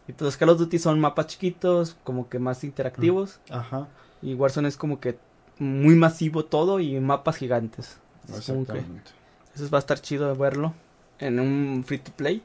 [0.07, 3.39] Y pues los Call of Duty son mapas chiquitos, como que más interactivos.
[3.49, 3.87] Ajá,
[4.21, 5.17] Y Warzone es como que
[5.57, 7.97] muy masivo todo y mapas gigantes.
[8.31, 9.11] Es como que exactamente.
[9.55, 10.73] eso va a estar chido de verlo
[11.19, 12.43] en un free to play.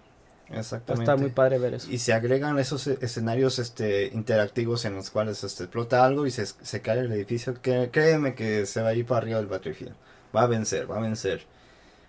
[0.50, 1.02] Exactamente.
[1.04, 1.90] estar muy padre ver eso.
[1.90, 6.30] Y se agregan esos e- escenarios este interactivos en los cuales este, explota algo y
[6.30, 9.46] se, se cae el edificio, que créeme que se va a ir para arriba del
[9.46, 9.94] Battlefield.
[10.34, 11.46] Va a vencer, va a vencer.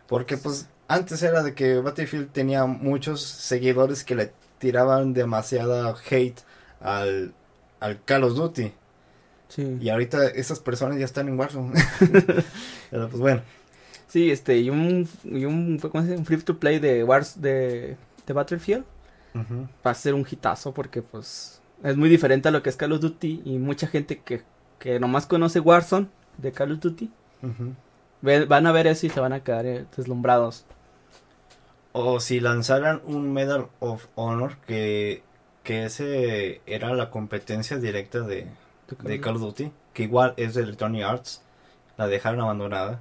[0.07, 6.39] Porque pues antes era de que Battlefield tenía muchos seguidores que le tiraban demasiada hate
[6.79, 7.33] al,
[7.79, 8.71] al Call of Duty.
[9.47, 9.77] Sí.
[9.79, 11.73] Y ahorita esas personas ya están en Warzone.
[12.91, 13.41] Pero pues bueno.
[14.07, 16.19] Sí, este, y un, y un, ¿cómo se dice?
[16.19, 18.83] un free to play de Wars de, de Battlefield
[19.85, 22.93] va a ser un hitazo porque pues es muy diferente a lo que es Call
[22.93, 24.43] of Duty y mucha gente que,
[24.79, 26.07] que nomás conoce Warzone
[26.37, 27.11] de Call of Duty
[28.21, 30.65] ve- van a ver eso y se van a quedar eh, deslumbrados.
[31.91, 35.23] O si lanzaran un Medal of Honor que,
[35.63, 38.47] que ese era la competencia directa de,
[39.03, 41.41] de Call of Duty, que igual es de Electronic Arts,
[41.97, 42.99] la dejaron abandonada.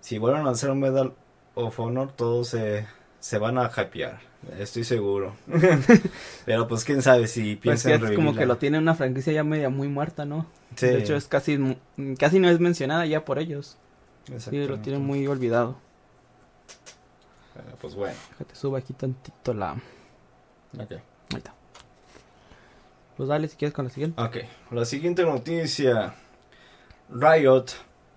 [0.00, 1.14] Si vuelven a lanzar un Medal
[1.54, 2.86] of Honor, todo se,
[3.20, 4.18] se van a hypear,
[4.58, 5.34] estoy seguro.
[6.46, 9.44] Pero pues quién sabe si pues piensan es como que lo tiene una franquicia ya
[9.44, 10.46] media muy muerta, ¿no?
[10.74, 10.86] Sí.
[10.86, 11.76] De hecho es casi
[12.18, 13.76] casi no es mencionada ya por ellos.
[14.38, 15.76] Sí, lo tienen muy olvidado.
[17.80, 20.92] Pues bueno, Déjate subo aquí tantito la ok.
[20.92, 21.54] Ahí está.
[23.16, 24.20] Pues dale si quieres con la siguiente.
[24.20, 24.36] Ok,
[24.70, 26.14] la siguiente noticia.
[27.10, 27.66] Riot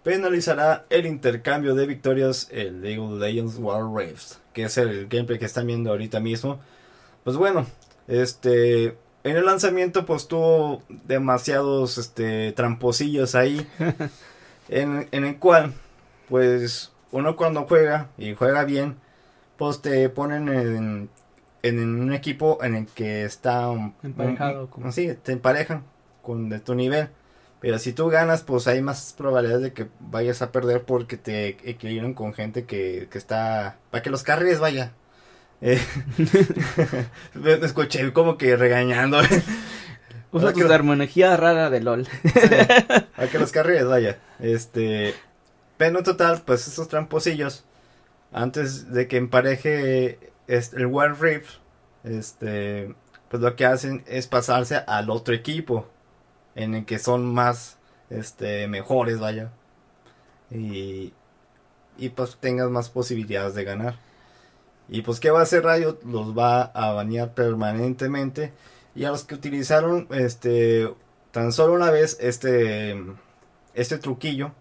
[0.03, 5.39] penalizará el intercambio de victorias en League of Legends War Raves, que es el gameplay
[5.39, 6.59] que están viendo ahorita mismo.
[7.23, 7.65] Pues bueno,
[8.07, 13.65] este en el lanzamiento pues tuvo demasiados este tramposillos ahí
[14.69, 15.73] en, en el cual
[16.29, 18.95] pues uno cuando juega y juega bien
[19.57, 21.09] pues te ponen en,
[21.61, 23.69] en un equipo en el que está
[24.03, 25.83] Emparejado, como- sí, te emparejan
[26.21, 27.07] con de tu nivel.
[27.63, 31.47] Pero si tú ganas, pues hay más probabilidades de que vayas a perder porque te
[31.63, 33.77] equilibran con gente que, que está...
[33.89, 34.91] Para que los carries, vaya.
[35.61, 35.79] Eh,
[37.35, 39.19] me me escuché como que regañando.
[39.21, 39.39] Usa
[40.49, 42.05] Ahora tu que- terminología rara de LOL.
[43.15, 44.19] a que los carries, vaya.
[44.39, 45.15] Este...
[45.77, 47.63] Pero en total, pues esos tramposillos,
[48.33, 51.59] antes de que empareje este, el War Rift,
[52.03, 52.93] este...
[53.29, 55.87] Pues lo que hacen es pasarse al otro equipo.
[56.55, 57.77] En el que son más...
[58.09, 58.67] Este...
[58.67, 59.51] Mejores, vaya.
[60.51, 61.13] Y...
[61.97, 63.97] Y pues tengas más posibilidades de ganar.
[64.89, 65.99] Y pues, ¿qué va a hacer Riot?
[66.05, 68.53] Los va a banear permanentemente.
[68.95, 70.93] Y a los que utilizaron este
[71.31, 73.03] tan solo una vez este
[73.73, 74.51] este truquillo,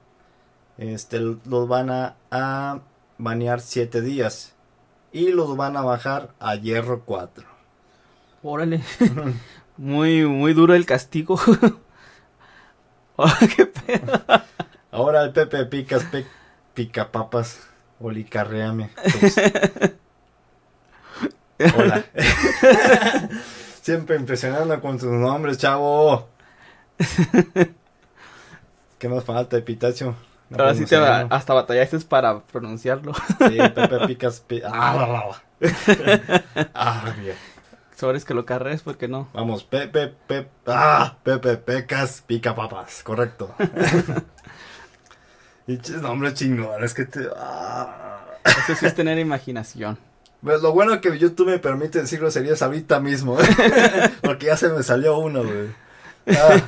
[0.78, 2.80] este los van a, a
[3.18, 4.54] banear 7 días.
[5.12, 7.44] Y los van a bajar a hierro 4.
[8.42, 8.82] Órale.
[9.82, 11.38] muy, muy duro el castigo.
[13.16, 14.22] Oh, qué pedo.
[14.90, 16.26] Ahora el Pepe Picas pe-
[16.72, 17.60] pica papas.
[18.00, 18.90] Olicarreame.
[19.04, 19.36] Ups.
[21.76, 22.04] Hola.
[23.82, 26.26] Siempre impresionando con tus nombres, chavo.
[28.98, 30.16] ¿Qué más falta, Epitacio?
[30.48, 33.12] No Ahora sí te va- hasta batallaste para pronunciarlo.
[33.14, 34.40] Sí, Pepe Picas.
[34.40, 35.32] pi- Ah.
[36.74, 37.36] Ah, bien.
[38.02, 39.28] Sobres que lo carres porque no.
[39.32, 43.54] Vamos, Pepe, Pepe, ah, Pepe Pecas pica papas, correcto.
[45.68, 47.28] Y nombre chingón, es que te...
[47.36, 48.26] Ah.
[48.44, 49.96] Eso sí es tener imaginación.
[50.42, 53.38] Pues lo bueno que YouTube me permite decir groserías ahorita mismo,
[54.22, 55.68] porque ya se me salió uno, güey.
[56.36, 56.60] Ah,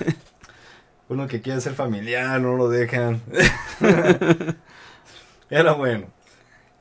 [1.08, 3.20] uno que quiere ser familiar, no lo dejan.
[5.50, 6.06] Era bueno.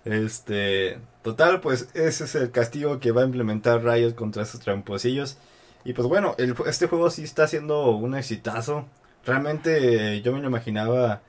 [0.06, 5.38] Este, total, pues ese es el castigo que va a implementar Riot contra esos tramposillos.
[5.86, 8.86] Y pues bueno, el- este juego sí está siendo un exitazo.
[9.26, 11.22] Realmente yo me lo imaginaba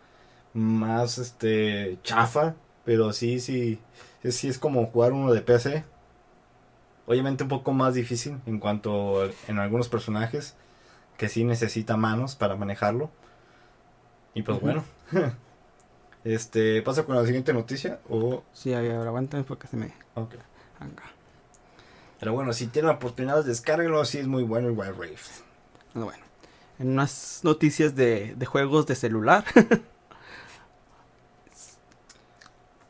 [0.52, 2.54] más este chafa,
[2.85, 3.80] pero sí, sí,
[4.28, 5.85] sí, es como jugar uno de PC.
[7.07, 10.54] Obviamente un poco más difícil en cuanto a- en algunos personajes
[11.18, 13.11] que sí necesita manos para manejarlo.
[14.35, 14.85] Y pues bueno.
[16.24, 18.00] Este, ¿paso con la siguiente noticia?
[18.08, 20.34] O Sí, a ver, aguántame porque se me Ok.
[22.18, 25.42] Pero bueno, si tienen oportunidad, descárguenlo, sí es muy bueno el Wild Rift.
[25.94, 26.22] Bueno,
[26.78, 29.44] en unas noticias de, de juegos de celular.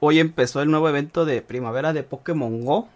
[0.01, 2.89] Hoy empezó el nuevo evento de primavera de Pokémon Go.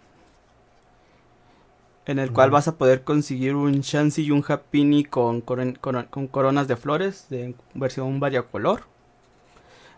[2.05, 5.77] En el cual vas a poder conseguir un Chansey y un Happiny con, coron-
[6.09, 8.83] con coronas de flores de versión variacolor.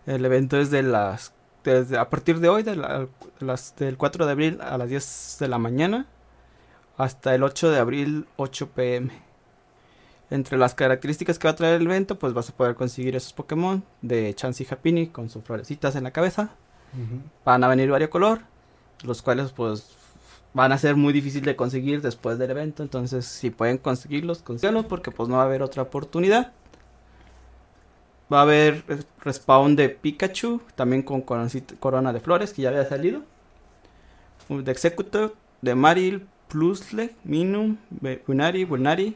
[0.05, 1.33] El evento es de las
[1.63, 3.07] desde a partir de hoy, de la-
[3.39, 6.07] las, del 4 de abril a las 10 de la mañana,
[6.97, 9.11] hasta el 8 de abril, 8 pm.
[10.31, 13.33] Entre las características que va a traer el evento, pues vas a poder conseguir esos
[13.33, 16.51] Pokémon de Chansey y Happiny con sus florecitas en la cabeza.
[17.45, 18.39] Van a venir variacolor,
[19.03, 19.95] los cuales pues
[20.53, 22.81] van a ser muy difícil de conseguir después del evento.
[22.81, 26.53] Entonces, si pueden conseguirlos, consíganlos porque pues no va a haber otra oportunidad.
[28.31, 32.85] Va a haber res- respawn de Pikachu, también con corona de flores que ya había
[32.87, 33.21] salido.
[34.49, 37.77] De Executor, de Maril, Plusle, Minum,
[38.27, 39.15] Bunari, Bunari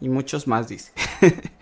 [0.00, 0.92] y muchos más dice.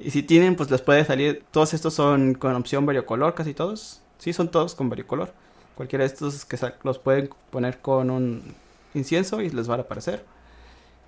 [0.00, 1.44] Y si tienen, pues les puede salir.
[1.50, 4.00] Todos estos son con opción variocolor, casi todos.
[4.18, 5.32] Sí, son todos con variocolor.
[5.74, 8.54] Cualquiera de estos que los pueden poner con un
[8.94, 10.24] incienso y les va a aparecer.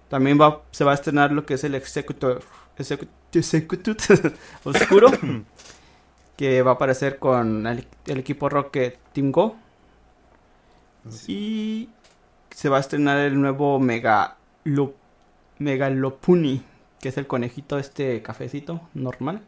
[0.08, 2.65] También va, se va a estrenar lo que es el Executor, Execu- Executor
[4.64, 5.08] Oscuro.
[6.36, 9.56] que va a aparecer con el, el equipo Rocket Team Go.
[11.28, 11.88] Y
[12.50, 14.94] se va a estrenar el nuevo Mega Lo-
[15.58, 16.62] Megalopuni,
[17.00, 19.40] que es el conejito este cafecito normal.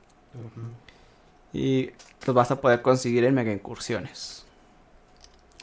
[1.52, 1.90] Y
[2.26, 4.44] los vas a poder conseguir en Mega Incursiones.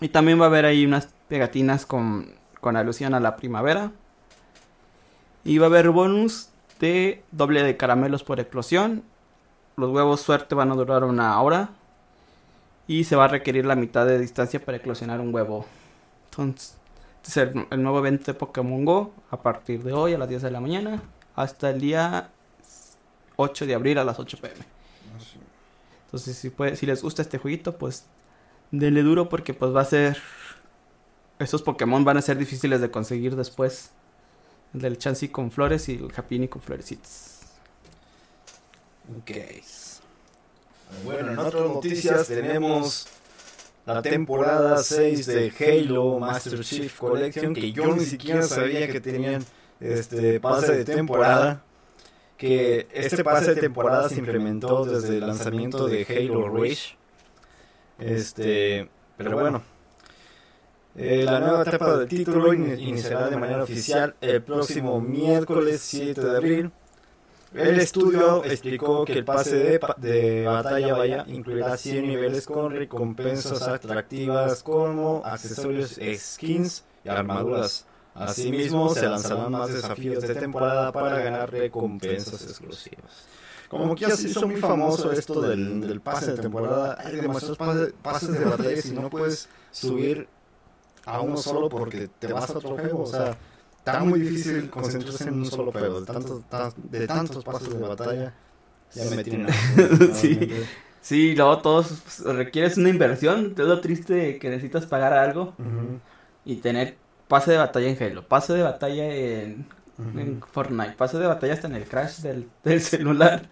[0.01, 3.91] Y también va a haber ahí unas pegatinas con, con alusión a la primavera.
[5.43, 6.49] Y va a haber bonus
[6.79, 9.03] de doble de caramelos por eclosión.
[9.77, 11.69] Los huevos suerte van a durar una hora.
[12.87, 15.65] Y se va a requerir la mitad de distancia para eclosionar un huevo.
[16.25, 16.77] Entonces,
[17.23, 19.13] este es el, nuevo evento de Pokémon Go.
[19.31, 21.01] A partir de hoy a las 10 de la mañana.
[21.35, 22.29] Hasta el día
[23.37, 24.55] 8 de abril a las 8 pm.
[26.05, 28.05] Entonces, si, si les gusta este jueguito, pues
[28.71, 30.17] denle duro porque pues va a ser...
[31.39, 33.91] Estos Pokémon van a ser difíciles de conseguir después.
[34.75, 37.39] El del Chansey con flores y el Happiny con florecitas.
[39.17, 39.31] Ok.
[41.05, 43.07] Bueno, en otras noticias tenemos
[43.85, 49.45] la temporada 6 de Halo Master Chief Collection, que yo ni siquiera sabía que tenían
[49.79, 51.63] este pase de temporada.
[52.37, 56.97] Que este pase de temporada se implementó desde el lanzamiento de Halo Reach.
[57.97, 59.63] Este, pero bueno,
[60.95, 66.21] eh, la nueva etapa del título in- iniciará de manera oficial el próximo miércoles 7
[66.21, 66.71] de abril.
[67.53, 74.61] El estudio explicó que el pase de, batalla vaya incluirá 100 niveles con recompensas atractivas
[74.63, 77.85] como accesorios, skins y armaduras.
[78.13, 83.25] Asimismo, se lanzarán más desafíos de temporada para ganar recompensas exclusivas.
[83.69, 87.57] Como que ya se hizo muy famoso esto del, del pase de temporada, hay demasiados
[87.57, 90.27] pase- pases de batalla y no puedes subir
[91.05, 93.03] a uno solo porque te vas a otro juego.
[93.03, 93.37] O sea,
[93.77, 96.01] está muy difícil concentrarse en un solo juego.
[96.01, 98.33] De tantos, ta- de tantos pases de batalla,
[98.93, 100.51] ya me Sí.
[101.01, 103.53] Sí, luego todos pues, requieres una inversión.
[103.55, 105.53] Es lo triste que necesitas pagar algo
[106.43, 109.67] y tener pase de batalla en Halo, pase de batalla en.
[110.51, 113.43] Fortnite, pase de batalla hasta en el crash del, del celular.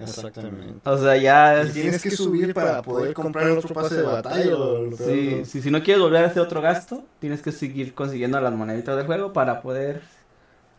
[0.00, 0.80] Exactamente.
[0.88, 1.62] O sea, ya...
[1.64, 4.56] Y tienes que subir para poder comprar otro pase de batalla.
[4.56, 8.40] o Sí, sí, si no quieres volver a hacer otro gasto, tienes que seguir consiguiendo
[8.40, 10.02] las moneditas del juego para poder,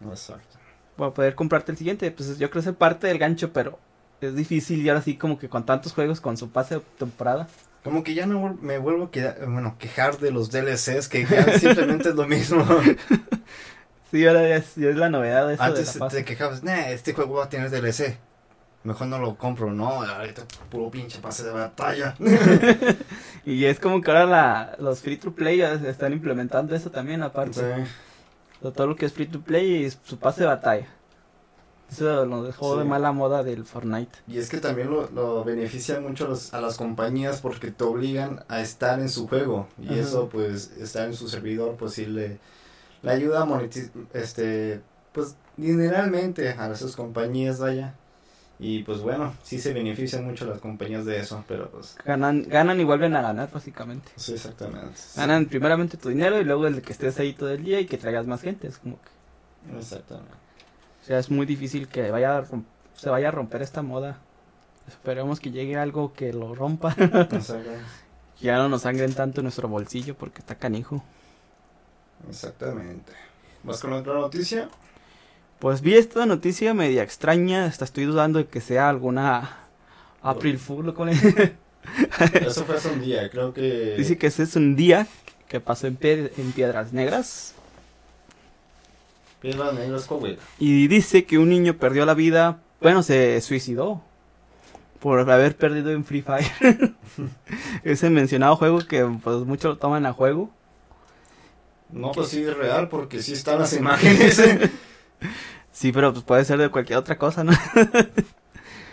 [0.10, 0.58] Exacto.
[0.98, 2.10] para poder comprarte el siguiente.
[2.12, 3.78] Pues yo creo que es parte del gancho, pero
[4.22, 7.48] es difícil y ahora sí como que con tantos juegos con su pase de temporada.
[7.84, 11.44] Como que ya no me vuelvo a queda- bueno, quejar de los DLCs, que ya
[11.60, 12.64] simplemente es lo mismo.
[14.12, 16.18] Sí, ahora ya es, es la novedad de eso Antes de la pase.
[16.18, 18.18] te quejabas, nah, este juego va a tener DLC.
[18.84, 22.16] Mejor no lo compro, no, ahorita puro pinche pase de batalla.
[23.46, 27.60] Y es como que ahora la, los free to play están implementando eso también aparte.
[27.60, 28.70] Sí.
[28.74, 30.88] Todo lo que es free to play y su pase de batalla.
[31.92, 34.20] Eso lo dejó de mala moda del Fortnite.
[34.28, 37.84] Y es que también lo, lo beneficia mucho a, los- a las compañías porque te
[37.84, 39.68] obligan a estar en su juego.
[39.82, 39.96] Y Ajá.
[40.02, 42.38] eso, pues, estar en su servidor, pues sí le,
[43.02, 47.96] le ayuda a monetizar, este, pues, dineralmente a esas compañías, vaya.
[48.64, 52.80] Y pues bueno, sí se benefician mucho las compañías de eso, pero pues, Ganan, ganan
[52.80, 54.10] y vuelven a ganar básicamente.
[54.16, 54.94] sí, exactamente.
[55.16, 57.88] Ganan primeramente tu dinero y luego el de que estés ahí todo el día y
[57.88, 58.68] que traigas más gente.
[58.68, 60.32] Es como que, Exactamente.
[61.02, 62.46] o sea, es muy difícil que vaya a
[62.96, 64.20] se vaya a romper esta moda.
[64.88, 66.90] Esperemos que llegue algo que lo rompa.
[67.00, 67.82] Exactamente.
[68.40, 71.04] que ya no nos sangren tanto nuestro bolsillo porque está canijo.
[72.30, 73.12] Exactamente.
[73.64, 74.70] ¿Vas con otra noticia?
[75.62, 77.66] Pues vi esta noticia media extraña.
[77.66, 79.60] Hasta estoy dudando de que sea alguna
[80.24, 80.92] April Fool.
[80.96, 81.54] cómo le-
[82.46, 83.94] Eso fue hace un día, creo que...
[83.96, 85.06] Dice que ese es un día
[85.48, 87.54] que pasó en, Pie- en Piedras Negras.
[89.40, 90.40] Piedras Negras Coahuila.
[90.58, 92.60] Y dice que un niño perdió la vida.
[92.82, 94.02] Bueno, se suicidó.
[95.00, 96.52] Por haber perdido en Free Fire.
[97.84, 100.50] Ese mencionado juego que pues muchos lo toman a juego.
[101.92, 104.42] No, pues sí es real, porque sí están las imágenes.
[105.72, 107.54] Sí, pero pues puede ser de cualquier otra cosa, ¿no?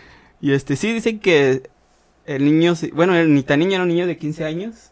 [0.41, 1.69] y este, sí dicen que
[2.25, 4.91] el niño, bueno, el ni tan niño era un niño de 15 años,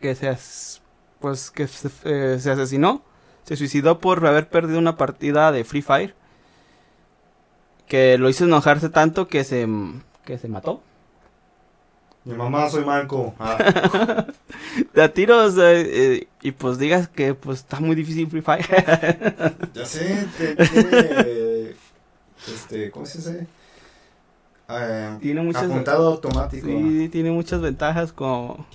[0.00, 0.82] que se, as-
[1.20, 3.02] pues, que se, eh, se asesinó,
[3.44, 6.14] se suicidó por haber perdido una partida de Free Fire,
[7.88, 9.66] que lo hizo enojarse tanto que se,
[10.24, 10.82] que se mató.
[12.24, 13.34] Mi mamá soy manco.
[13.38, 14.26] Ah,
[14.96, 15.80] a tiros, eh,
[16.16, 18.66] eh, y pues digas que pues está muy difícil Free Fire.
[19.74, 21.74] ya sé, te- tiene...
[22.46, 23.46] este, ¿cómo se dice?
[24.68, 25.64] Eh, Tiene muchas...
[25.64, 26.66] apuntado automático.
[26.66, 28.66] Sí, tiene muchas ventajas como...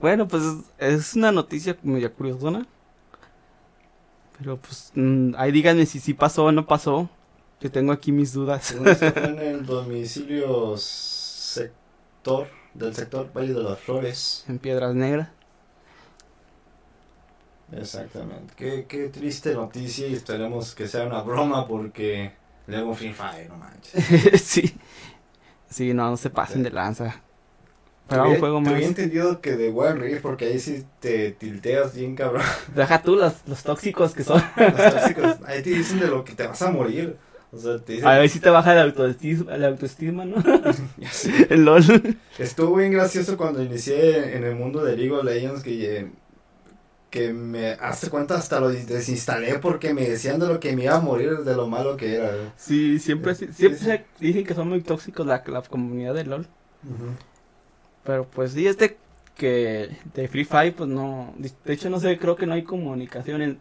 [0.00, 0.42] Bueno, pues
[0.78, 2.66] es una noticia media curiosona.
[4.38, 7.08] Pero pues mm, ahí díganme si sí pasó o no pasó.
[7.60, 8.64] Que tengo aquí mis dudas.
[8.64, 10.74] Según esto fue en el domicilio
[12.20, 14.44] sector, del sector Valle de las Flores.
[14.48, 15.28] en Piedras Negras.
[17.72, 18.52] Exactamente.
[18.56, 22.32] Qué, qué triste noticia y esperemos que sea una broma porque
[22.66, 24.42] le hago un Free Fire, no manches.
[24.42, 24.76] sí.
[25.68, 27.22] Sí, no, no se pasen de lanza.
[28.08, 28.74] Pero un juego más.
[28.74, 32.42] Había entendido que de Wild Rift, porque ahí sí te tilteas bien, cabrón.
[32.74, 34.42] Deja tú los, los tóxicos que son.
[34.56, 37.16] Los tóxicos, ahí te dicen de lo que te vas a morir.
[37.52, 38.08] O sea, te dicen.
[38.08, 40.36] A ver si te baja la autoestima, la autoestima ¿no?
[40.98, 41.46] Ya sé.
[41.50, 41.82] El LOL.
[42.38, 46.10] Estuvo bien gracioso cuando inicié en el mundo de League of Legends que, eh,
[47.10, 50.94] que me hace cuenta hasta lo desinstalé porque me decían de lo que me iba
[50.94, 52.28] a morir de lo malo que era.
[52.30, 52.52] güey.
[52.56, 54.24] Sí, siempre, Sí, siempre sí.
[54.24, 56.46] dicen que son muy tóxicos la, la comunidad de LOL.
[58.04, 58.96] Pero pues sí, este
[59.36, 61.34] que de Free Fire, pues no.
[61.38, 63.58] De hecho, no sé, creo que no hay comunicación en-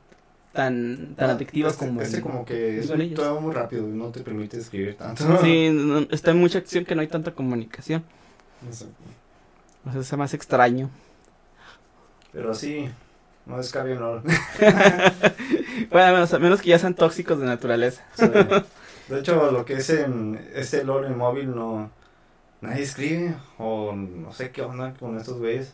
[0.53, 2.01] tan, tan Ah, adictiva este, como.
[2.01, 3.15] Este como que es Legends.
[3.15, 5.23] todo muy rápido, no te permite escribir tanto.
[5.41, 8.03] Sí, no- está en mucha acción que no hay tanta comunicación.
[8.67, 8.93] Exacto.
[9.85, 10.89] O sea, es más extraño.
[12.31, 12.89] Pero sí,
[13.45, 14.23] no descarguen LOL.
[15.91, 18.03] Bueno, a menos, a menos que ya sean tóxicos de naturaleza.
[18.15, 18.25] Sí.
[19.07, 21.89] De hecho, lo que es en este LOL en móvil no
[22.61, 25.73] nadie escribe o no sé qué onda con estos güeyes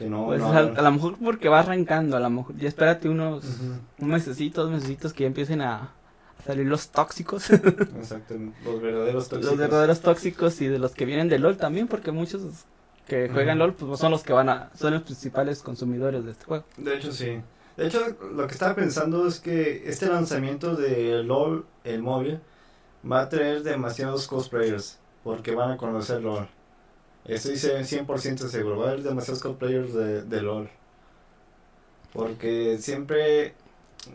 [0.00, 2.56] que no, Pues no a, lo mejor porque va arrancando, a lo mejor.
[2.56, 3.44] Ya espérate unos
[3.98, 5.92] un dos mesecitos que ya empiecen a,
[6.38, 7.50] a salir los tóxicos.
[7.50, 9.44] Exactamente, los verdaderos tóxicos.
[9.44, 12.40] los verdaderos tóxicos y de los que vienen de LOL también, porque muchos
[13.06, 13.58] que juegan.
[13.58, 16.64] LOL pues son los que van a, son los principales consumidores de este juego.
[16.78, 17.42] De hecho, sí.
[17.76, 18.00] De hecho,
[18.34, 22.40] lo que estaba pensando es que este lanzamiento de LOL, el móvil,
[23.10, 26.48] va a traer demasiados cosplayers porque van a conocer LOL.
[27.24, 30.68] Estoy se- 100% seguro, va a haber demasiados cosplayers de, de LOL.
[32.12, 33.54] Porque siempre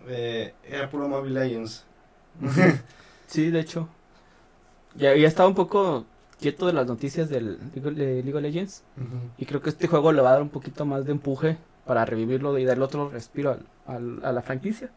[0.07, 1.83] eh, era puro Mobile Legends.
[3.27, 3.89] Sí, de hecho.
[4.95, 6.05] Ya, ya estaba un poco
[6.39, 7.81] quieto de las noticias del de
[8.23, 8.83] League of Legends.
[9.37, 12.05] Y creo que este juego le va a dar un poquito más de empuje para
[12.05, 14.89] revivirlo y darle otro respiro al- al- a la franquicia.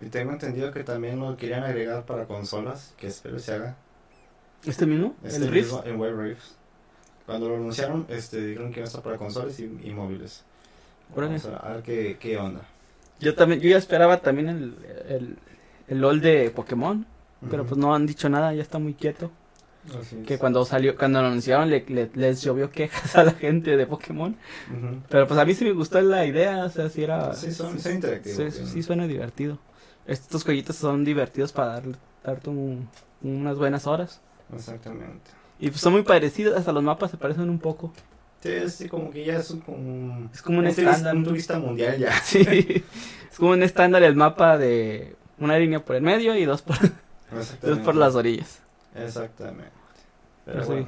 [0.00, 3.76] Y tengo entendido que también lo querían agregar para consolas, que espero se haga.
[4.66, 5.14] ¿Este mismo?
[5.22, 5.72] Este ¿El Rift?
[5.86, 6.44] en Web Rift.
[7.26, 10.44] Cuando lo anunciaron, este, dijeron que iba a estar para consolas y, y móviles.
[11.28, 12.62] Vamos a ver qué, qué onda.
[13.20, 14.74] Yo también, yo ya esperaba también el,
[15.08, 15.36] el,
[15.88, 17.04] el LOL de Pokémon,
[17.50, 19.30] pero pues no han dicho nada, ya está muy quieto.
[19.98, 20.26] Así es.
[20.26, 23.86] Que cuando salió, cuando lo anunciaron le, le- les llovió quejas a la gente de
[23.86, 24.36] Pokémon.
[25.08, 27.32] Pero pues a mí sí me gustó la idea, o sea, sí era...
[27.34, 28.00] Sí, son, sí,
[28.52, 29.58] sí, sí suena divertido.
[30.06, 31.82] Estos jueguitos son divertidos para dar,
[32.24, 32.88] darte un-
[33.22, 34.20] unas buenas horas.
[34.54, 35.30] Exactamente.
[35.58, 37.92] Y pues son muy parecidos, hasta los mapas se parecen un poco.
[38.42, 41.16] Sí, es sí, como que ya es un, como, Es como un turista, estándar.
[41.16, 42.12] un turista mundial ya.
[42.22, 42.84] Sí,
[43.30, 46.76] es como un estándar el mapa de una línea por el medio y dos por,
[47.62, 48.60] dos por las orillas.
[48.94, 49.72] Exactamente.
[50.44, 50.86] Pero Pero sí.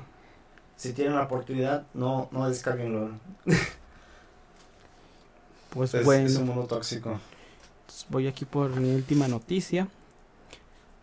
[0.76, 3.14] si tienen la oportunidad, no, no descarguen LOL.
[5.70, 7.20] Pues Es, bueno, es un mundo tóxico.
[7.86, 9.86] pues voy aquí por mi última noticia.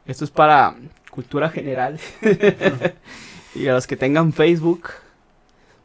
[0.06, 0.76] Esto es para
[1.12, 2.00] cultura general.
[3.56, 4.90] Y a los que tengan Facebook,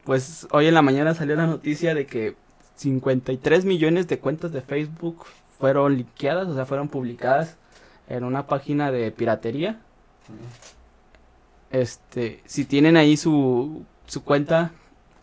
[0.04, 2.34] pues hoy en la mañana salió la noticia de que
[2.76, 5.24] 53 millones de cuentas de Facebook
[5.58, 7.56] fueron liqueadas, o sea, fueron publicadas
[8.08, 9.78] en una página de piratería.
[11.70, 14.72] Este, si tienen ahí su, su cuenta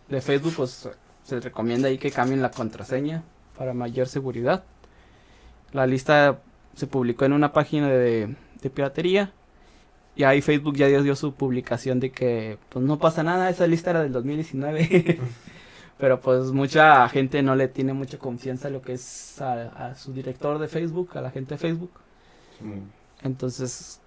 [0.08, 0.88] de Facebook, pues
[1.24, 3.22] se recomienda ahí que cambien la contraseña
[3.56, 4.64] para mayor seguridad.
[5.72, 6.38] La lista
[6.74, 9.32] se publicó en una página de, de piratería.
[10.18, 13.66] Y ahí Facebook ya dio, dio su publicación de que pues no pasa nada, esa
[13.68, 15.20] lista era del 2019.
[15.98, 19.94] Pero pues mucha gente no le tiene mucha confianza a lo que es a, a
[19.94, 21.92] su director de Facebook, a la gente de Facebook.
[22.60, 23.26] Mm.
[23.26, 24.00] Entonces,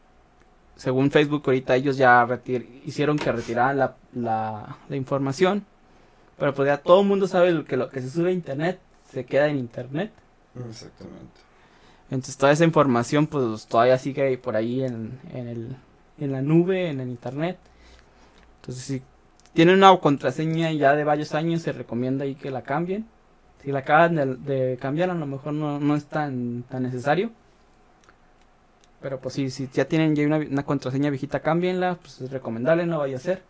[0.75, 5.65] según Facebook, ahorita ellos ya retir- hicieron que retiraran la, la, la información.
[6.37, 8.79] Pero pues ya todo el mundo sabe que lo que se sube a internet
[9.11, 10.11] se queda en internet.
[10.69, 11.39] Exactamente.
[12.09, 15.75] Entonces toda esa información pues todavía sigue por ahí en, en, el,
[16.23, 17.57] en la nube, en el internet.
[18.61, 19.01] Entonces si
[19.53, 23.05] tienen una contraseña ya de varios años se recomienda ahí que la cambien.
[23.63, 27.31] Si la acaban de, de cambiar a lo mejor no, no es tan, tan necesario.
[29.01, 32.85] Pero pues sí, si ya tienen ya una, una contraseña viejita, cámbienla, pues es recomendable,
[32.85, 33.43] no vaya a ser.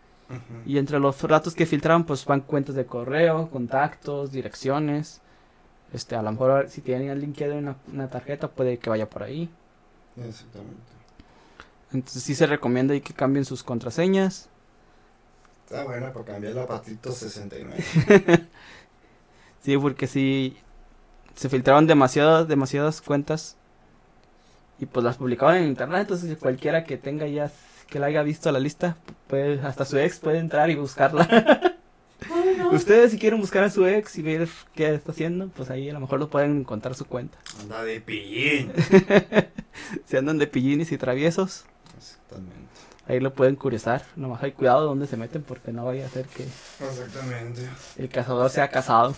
[0.66, 5.22] Y entre los datos que filtraron, pues van cuentas de correo, contactos, direcciones.
[5.92, 9.10] Este, a lo mejor si tienen el link de una, una tarjeta, puede que vaya
[9.10, 9.50] por ahí.
[10.16, 10.91] Exactamente.
[11.94, 14.50] Entonces sí se recomienda ahí que cambien sus contraseñas.
[15.66, 17.84] Está buena para cambiar la patito 69.
[19.64, 20.58] Sí, porque sí
[21.36, 23.58] se filtraron demasiadas, demasiadas cuentas.
[24.80, 27.52] Y pues las publicaban en internet, entonces cualquiera que tenga ya,
[27.88, 31.78] que la haya visto la lista, puede, hasta su ex puede entrar y buscarla.
[32.72, 35.94] Ustedes si quieren buscar a su ex y ver qué está haciendo, pues ahí a
[35.94, 37.38] lo mejor lo pueden encontrar su cuenta.
[37.62, 38.72] Anda de pillín.
[40.06, 41.66] Si andan de pillines y traviesos,
[42.02, 42.56] Exactamente.
[43.08, 44.04] Ahí lo pueden curiosar.
[44.16, 47.68] Nomás hay cuidado donde se meten porque no vaya a ser que Exactamente.
[47.98, 49.16] el cazador sea casado.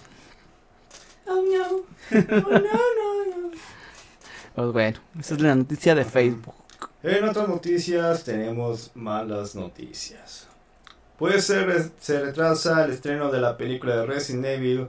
[1.27, 1.77] Oh no.
[1.77, 3.51] Oh no, no, no.
[4.55, 6.53] Pues bueno, esa es la noticia de Facebook.
[7.01, 10.47] En otras noticias tenemos malas noticias.
[11.17, 14.87] Pues se, se retrasa el estreno de la película de Resident Evil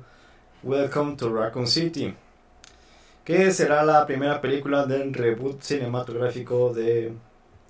[0.62, 2.14] Welcome to Raccoon City,
[3.24, 7.12] que será la primera película del reboot cinematográfico de,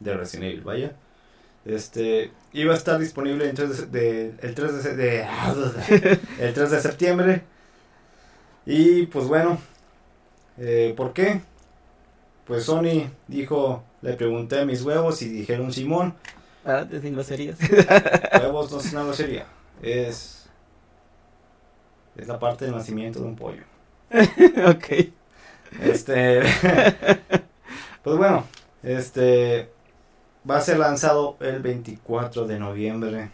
[0.05, 0.93] de Resident Evil, vaya.
[1.65, 5.27] Este, iba a estar disponible el 3 de, el 3 de, se- de-
[6.41, 7.43] el 3 de septiembre.
[8.67, 9.59] Y pues bueno,
[10.59, 11.41] eh, ¿por qué?
[12.47, 16.15] Pues Sony dijo, le pregunté a mis huevos y dijeron Simón,
[16.59, 17.59] Espérate, sin groserías.
[18.41, 19.47] huevos no es una grosería,
[19.83, 20.47] es,
[22.17, 23.63] es la parte del nacimiento de un pollo.
[24.11, 25.09] ok.
[25.83, 26.41] Este,
[28.03, 28.47] pues bueno,
[28.83, 29.71] este,
[30.49, 33.31] va a ser lanzado el 24 de noviembre.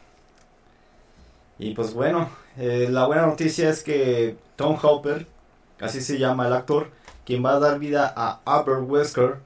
[1.58, 5.26] Y pues bueno, eh, la buena noticia es que Tom Hopper,
[5.80, 6.90] así se llama el actor,
[7.24, 9.36] quien va a dar vida a Albert Wesker,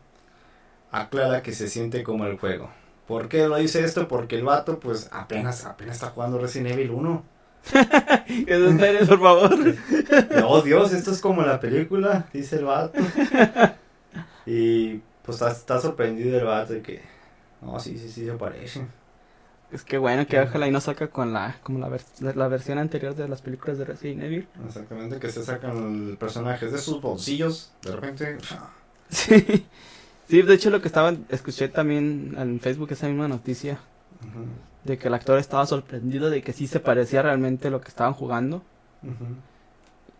[0.91, 2.71] aclara que se siente como el juego.
[3.07, 4.09] ¿Por qué lo dice esto?
[4.09, 7.25] Porque el vato pues apenas, apenas está jugando Resident Evil 1.
[8.27, 9.59] Que se esperen, por favor.
[10.47, 13.01] Oh Dios, esto es como la película, dice el vato.
[14.47, 17.01] Y pues está, está sorprendido el vato de que,
[17.65, 18.87] no, sí, sí, sí, se parece.
[19.73, 22.79] Es que bueno que ojalá y no saca con la como la, vers- la versión
[22.79, 24.47] anterior de las películas de Resident Evil.
[24.67, 28.39] Exactamente, que se sacan personajes de sus bolsillos, de repente.
[29.11, 29.67] Sí.
[30.29, 33.79] Sí, de hecho lo que estaba escuché también en Facebook esa misma noticia
[34.85, 38.15] de que el actor estaba sorprendido de que sí se parecía realmente lo que estaban
[38.15, 38.63] jugando
[39.03, 39.27] ujú.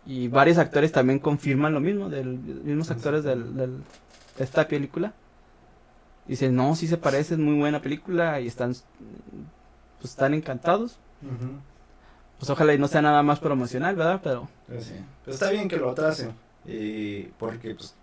[0.05, 3.83] y varios actores también confirman lo mismo del mismos actores del, del-
[4.37, 5.13] de esta película.
[6.27, 8.75] Dicen, "No, sí se parece, es muy buena película" y están
[9.99, 10.97] pues están encantados.
[12.39, 14.19] Pues ojalá y no sea nada más promocional, ¿verdad?
[14.23, 14.93] Pero Pues sí.
[15.23, 16.33] Pero está bien que lo atrasen.
[16.65, 17.93] Y porque pues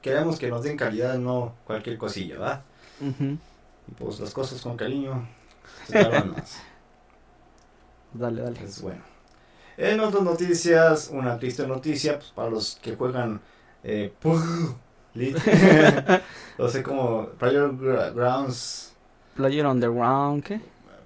[0.00, 2.62] queremos que nos den calidad, no cualquier cosilla, ¿va?
[3.00, 3.38] ujú,
[3.88, 5.26] Y pues las cosas con cariño
[5.86, 6.62] se más.
[8.14, 8.64] dale, dale.
[8.64, 9.02] Es bueno.
[9.76, 13.40] En otras noticias, una triste noticia pues, para los que juegan
[13.84, 14.12] eh,
[15.14, 18.94] Sé cómo Player Gra- Grounds
[19.34, 20.60] Player Underground, ¿qué?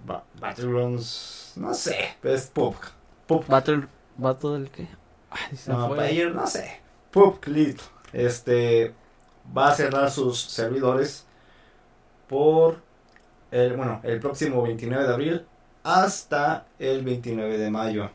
[0.04, 2.76] Ba- Battlegrounds, no sé, es PUBG.
[3.26, 3.46] PUBG.
[3.48, 3.86] Battle
[4.16, 4.88] Battle qué?
[5.30, 5.96] Ay, se me No, fue.
[5.96, 6.80] Player, no sé.
[7.10, 7.82] PUBG Elite.
[8.12, 8.94] Este
[9.56, 11.26] va a cerrar sus servidores
[12.28, 12.80] por
[13.50, 15.46] el, bueno, el próximo 29 de abril
[15.84, 18.10] hasta el 29 de mayo.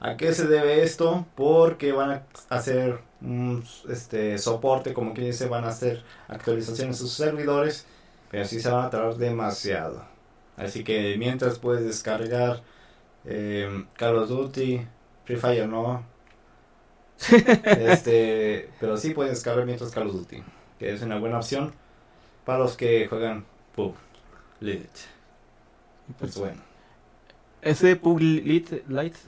[0.00, 1.26] ¿A qué se debe esto?
[1.36, 7.06] Porque van a hacer un este, soporte, como que dice, van a hacer actualizaciones en
[7.06, 7.86] sus servidores,
[8.30, 10.04] pero sí se van a tardar demasiado.
[10.56, 12.62] Así que mientras puedes descargar
[13.24, 14.86] eh, Call of Duty,
[15.24, 16.04] Free Fire no,
[17.64, 20.42] este, pero sí puedes descargar mientras Call of Duty,
[20.78, 21.72] que es una buena opción
[22.44, 23.44] para los que juegan
[23.74, 23.94] PUBG
[24.60, 25.00] Elite.
[26.18, 26.69] Pues bueno.
[27.62, 28.82] Ese Lite,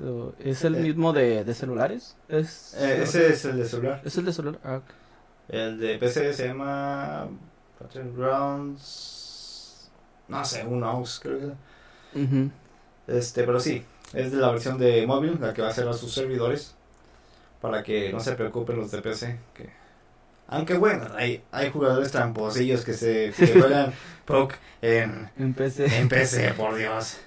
[0.04, 0.80] o- es el Eh.
[0.80, 2.16] mismo de, de celulares.
[2.28, 4.00] Es, Eh, ese es el de celular.
[4.04, 4.60] es el de celular.
[4.64, 4.80] Ah.
[5.48, 7.28] El de PC se llama
[7.80, 9.90] Battlegrounds.
[10.28, 11.52] No sé, un mouse, creo que.
[12.20, 12.50] Ujú.
[13.06, 15.92] Este, pero sí, es de la versión de móvil, la que va a ser a
[15.92, 16.74] sus servidores.
[17.60, 19.38] Para que no se preocupen los de PC.
[19.54, 19.68] Que...
[20.48, 23.92] Aunque bueno, hay, hay jugadores tramposillos que se que juegan
[24.24, 24.52] PUBG
[24.82, 25.86] en, En PC.
[25.98, 27.18] en PC, por Dios.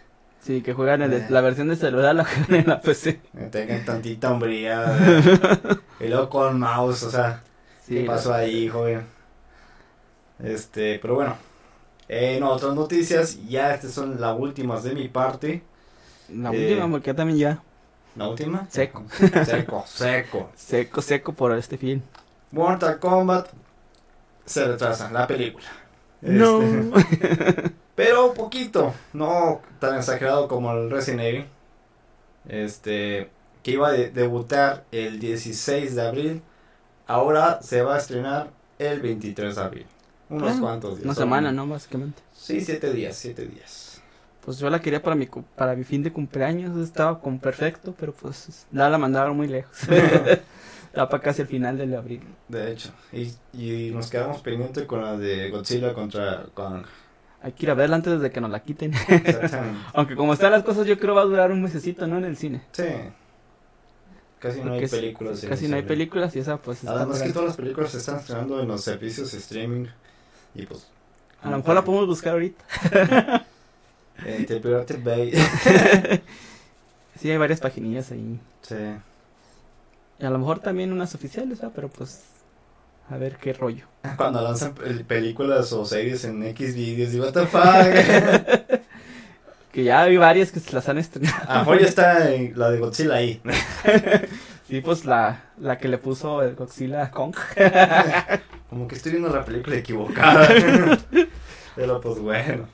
[0.46, 1.26] Sí, que juegan en Eh.
[1.28, 3.20] el- la versión de celular, la juegan en la PC.
[3.52, 4.86] Tengan tantita hombría.
[6.00, 7.42] eh, y luego con mouse, o sea.
[7.84, 9.06] Sí, ¿Qué pasó ahí, joven?
[10.44, 11.36] Este, pero bueno.
[12.08, 15.64] En otras noticias, ya estas son las últimas de mi parte.
[16.32, 16.68] La Eh.
[16.74, 17.60] última, porque también ya
[18.16, 18.68] ¿La última?
[18.70, 19.04] Seco.
[19.46, 20.50] Seco, seco.
[20.56, 22.04] seco, seco por este fin.
[22.52, 23.50] Mortal Kombat
[24.46, 25.66] se retrasa, la película.
[26.22, 26.62] No.
[27.96, 31.46] Pero poquito, no tan exagerado como el Resident Evil.
[32.48, 33.30] Este,
[33.64, 36.42] que iba a de- debutar el 16 de abril.
[37.08, 39.86] Ahora se va a estrenar el 23 de abril.
[40.30, 41.06] Unos cuantos días.
[41.06, 41.68] Una semana, ¿no?
[41.68, 42.22] Básicamente.
[42.34, 44.02] Sí, siete días, siete días.
[44.44, 48.14] Pues yo la quería para mi, para mi fin de cumpleaños, estaba con perfecto, pero
[48.14, 49.78] pues la la mandaron muy lejos.
[50.96, 52.22] Ya para casi el final del abril.
[52.48, 56.86] De hecho, y, y nos quedamos pendientes con la de Godzilla contra Kong.
[57.46, 58.92] Hay que ir a verla antes de que nos la quiten.
[58.92, 59.80] Exactamente.
[59.94, 62.18] Aunque como están las cosas, yo creo va a durar un mesecito, ¿no?
[62.18, 62.64] En el cine.
[62.72, 62.86] Sí.
[64.40, 65.46] Casi no hay Porque películas.
[65.48, 68.16] Casi no hay películas y esa pues está Además que todas las películas se están
[68.16, 69.86] estrenando en los servicios de streaming.
[70.56, 70.88] Y pues
[71.44, 72.66] A lo mejor la podemos buscar ahorita.
[74.18, 75.32] Pirate Bay.
[77.22, 78.40] Sí, hay varias paginillas ahí.
[78.64, 78.76] sí.
[80.18, 81.74] Y a lo mejor también unas oficiales, ¿verdad?
[81.76, 82.24] Pero pues,
[83.10, 83.86] a ver qué rollo.
[84.18, 88.82] Cuando lanzan pel- películas o series en X videos, y what the fuck.
[89.72, 91.36] Que ya hay varias que se las han estrenado.
[91.50, 93.42] A mejor ya está en la de Godzilla ahí.
[94.68, 97.36] Sí, pues la, la que le puso el Godzilla a Kong.
[98.70, 100.48] Como que estoy viendo la película equivocada.
[101.76, 102.68] Pero pues bueno.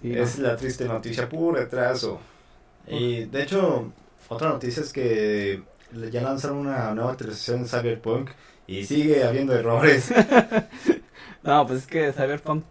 [0.00, 0.22] Sí, ¿no?
[0.22, 2.18] Es la triste noticia, puro retraso.
[2.86, 3.92] Y de hecho,
[4.28, 5.62] otra noticia es que
[6.10, 8.30] ya lanzaron una nueva actualización de Cyberpunk
[8.66, 10.12] y sigue habiendo errores.
[11.44, 12.64] No, pues es que Cyberpunk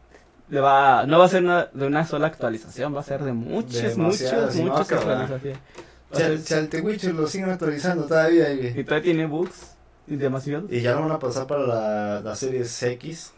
[0.49, 3.33] le va, no va a ser una, de una sola actualización, va a ser de
[3.33, 6.83] muchas, Demasiadas, muchas, no muchas actualizaciones.
[6.83, 9.75] Witcher lo siguen actualizando todavía y, Y todavía tiene bugs
[10.07, 10.67] y demasiado.
[10.69, 13.33] y ya lo van a pasar para la, la serie X.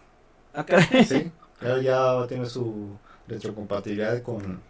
[0.54, 1.04] Ah, caray.
[1.06, 1.32] Sí,
[1.62, 2.97] ya, ya tener su
[3.28, 4.62] retrocompatibilidad con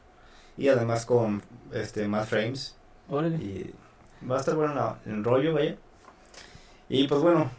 [0.58, 1.42] y además con
[1.74, 2.76] este más frames
[3.10, 3.36] Órale.
[3.38, 3.74] y
[4.30, 5.76] va a estar bueno el rollo, vaya.
[6.90, 7.50] Y pues bueno,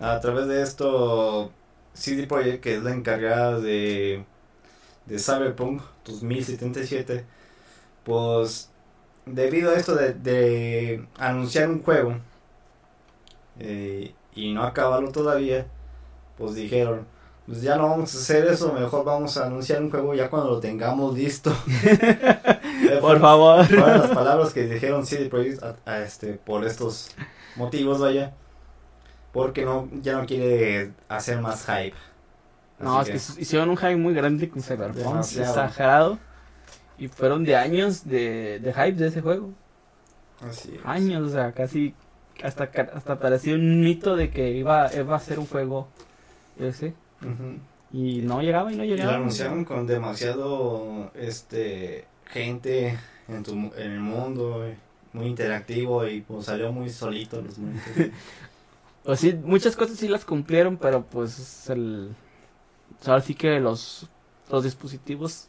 [0.00, 1.52] a través de esto
[1.94, 4.24] CD Projekt, que es la encargada de
[5.06, 7.24] de Cyberpunk 2077,
[8.04, 8.70] pues
[9.26, 12.16] debido a esto de, de anunciar un juego
[13.58, 15.66] eh, y no acabarlo todavía,
[16.38, 17.06] pues dijeron,
[17.46, 20.50] pues ya no vamos a hacer eso, mejor vamos a anunciar un juego ya cuando
[20.50, 21.52] lo tengamos listo.
[23.00, 23.66] Por favor.
[23.66, 27.10] Fueron las palabras que dijeron CD Projekt a- a este, por estos
[27.56, 28.32] motivos, vaya.
[29.32, 31.94] Porque no, ya no quiere hacer más hype.
[32.78, 36.18] No, es que hicieron un hype muy grande con Cyberpunk, exagerado.
[36.98, 39.50] Y fueron de años de, de hype de ese juego.
[40.40, 40.80] Así es.
[40.84, 41.94] Años, o sea, casi
[42.42, 45.88] hasta, hasta parecía un mito de que iba, iba a ser un juego
[46.58, 46.94] ese.
[47.92, 49.16] Y no llegaba y no Y lo llegaba.
[49.16, 54.64] anunciaron con demasiado este gente en, tu, en el mundo,
[55.12, 57.84] muy interactivo y pues salió muy solito los monitos.
[59.10, 62.14] Pues sí, muchas cosas sí las cumplieron, pero pues el...
[63.04, 64.08] Ahora sí que los,
[64.48, 65.48] los dispositivos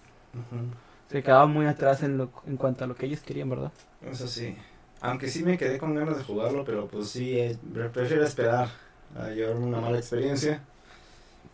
[1.12, 3.72] se quedaban muy atrás en, lo, en cuanto a lo que ellos querían, ¿verdad?
[4.02, 4.58] Eso sí.
[5.00, 8.70] Aunque sí me quedé con ganas de jugarlo, pero pues sí, eh, pre- prefiero esperar
[9.16, 10.64] a llevarme una mala experiencia.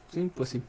[0.10, 0.64] Sí, pues sí.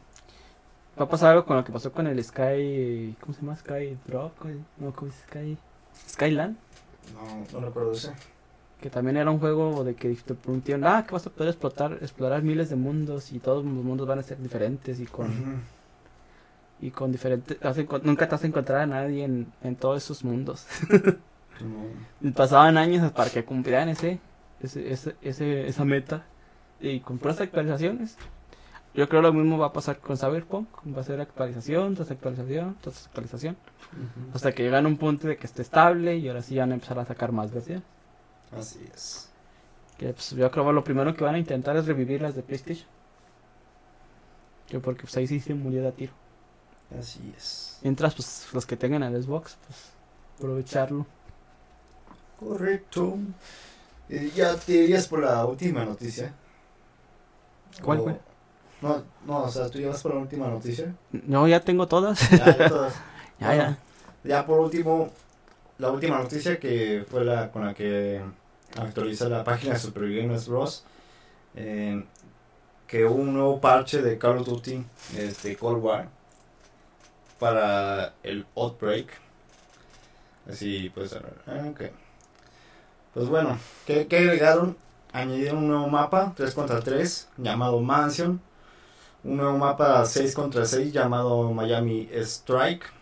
[0.98, 3.14] Va a pasar algo con lo que pasó con el Sky...
[3.20, 3.54] ¿Cómo se llama?
[3.54, 4.32] Sky Drop.
[4.78, 5.56] No, ¿cómo es Sky?
[6.08, 6.56] Skyland.
[7.14, 8.12] No, no recuerdo ese.
[8.80, 11.94] Que también era un juego de que te prometieron, ah, que vas a poder explotar,
[12.00, 15.62] explorar miles de mundos y todos los mundos van a ser diferentes y con,
[16.80, 17.58] y con diferentes,
[18.04, 20.66] nunca te vas a encontrar a nadie en, en todos esos mundos.
[22.22, 22.30] No.
[22.34, 24.20] Pasaban años para que cumplieran ese,
[24.60, 26.22] ese, ese, ese- esa meta
[26.80, 28.16] y con puras actualizaciones.
[28.94, 32.76] Yo creo lo mismo va a pasar con Cyberpunk, va a ser actualización tras actualización
[32.80, 33.56] tras actualización,
[34.32, 36.74] hasta que llegan a un punto de que esté estable y ahora sí van a
[36.74, 37.82] empezar a sacar más versiones.
[38.56, 39.28] Así es.
[39.96, 42.42] Que pues, yo creo que lo primero que van a intentar es revivir las de
[42.42, 42.88] PlayStation.
[44.68, 46.12] Que porque pues ahí sí se murió de a tiro.
[46.98, 47.78] Así es.
[47.82, 49.78] Mientras pues los que tengan el Xbox, pues
[50.36, 51.06] aprovecharlo.
[52.38, 53.18] Correcto.
[54.08, 56.32] ¿Y ya te irías por la última noticia?
[57.82, 58.20] ¿Cuál fue?
[58.80, 60.94] No, no, o sea, tú llevas por la última noticia.
[61.10, 62.30] No, ya tengo todas.
[62.30, 62.94] Ya, ya todas.
[63.40, 63.78] ya, Bueno, ya.
[64.24, 65.10] Ya por último,
[65.78, 68.20] la última noticia que fue la con la que
[68.76, 70.04] actualiza la página de Super
[70.46, 70.84] Bros.
[71.54, 72.04] eh,
[72.86, 74.82] que hubo un nuevo parche de Call of Duty
[75.16, 76.08] este, Cold War
[77.38, 79.08] para el Outbreak.
[80.50, 81.82] Así pues, ah, ok.
[83.12, 84.76] Pues bueno, ¿qué, qué agregaron?
[85.12, 88.40] Añadieron un nuevo mapa 3 contra 3 llamado Mansion.
[89.22, 92.97] Un nuevo mapa 6 contra 6 llamado Miami Strike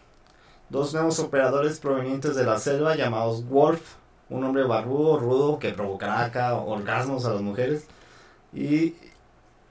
[0.68, 3.96] dos nuevos operadores provenientes de la selva llamados Worf,
[4.28, 7.86] un hombre barbudo, rudo, que provocará acá orgasmos a las mujeres,
[8.52, 8.94] y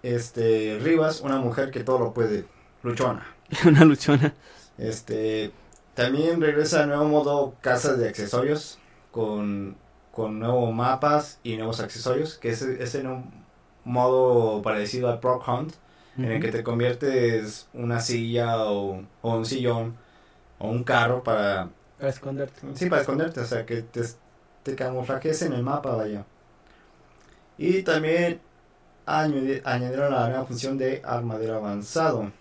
[0.03, 2.45] este Rivas, una mujer que todo lo puede,
[2.83, 3.25] luchona.
[3.65, 4.33] Una luchona.
[4.77, 5.51] Este
[5.93, 8.79] también regresa el nuevo modo casa de accesorios
[9.11, 9.77] con,
[10.11, 13.45] con nuevos mapas y nuevos accesorios, que es, es en un
[13.85, 15.73] modo parecido al Prop Hunt,
[16.17, 19.95] en el que te conviertes una silla o, o un sillón
[20.59, 22.61] o un carro para Para esconderte.
[22.75, 24.01] Sí, para esconderte, o sea, que te,
[24.63, 26.25] te camuflajes en el mapa, vaya.
[27.57, 28.41] Y también
[29.05, 32.31] añadi- añadieron la nueva función de armadero avanzado.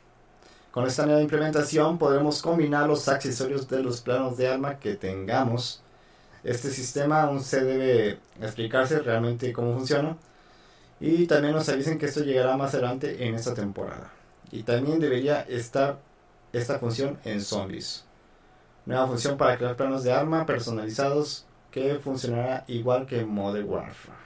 [0.72, 5.82] Con esta nueva implementación podremos combinar los accesorios de los planos de arma que tengamos.
[6.44, 10.16] Este sistema aún se debe explicarse realmente cómo funciona.
[11.00, 14.12] Y también nos avisen que esto llegará más adelante en esta temporada.
[14.52, 15.98] y también debería estar
[16.54, 18.04] esta función en zombies.
[18.86, 24.18] Nueva función para crear planos de arma personalizados que funcionará igual que en Modern Warfare.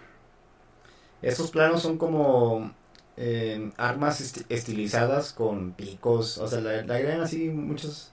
[1.23, 2.73] Estos planos son como
[3.17, 8.13] eh, armas estilizadas con picos, o sea, le, agregan así muchos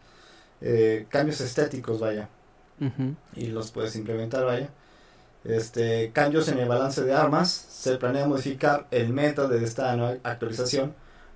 [0.61, 2.29] eh, cambios estéticos, vaya.
[3.35, 4.69] Y los puedes implementar, vaya.
[5.45, 7.51] Este, cambios en el balance de armas.
[7.51, 10.95] Se planea modificar el método de esta nueva actualización.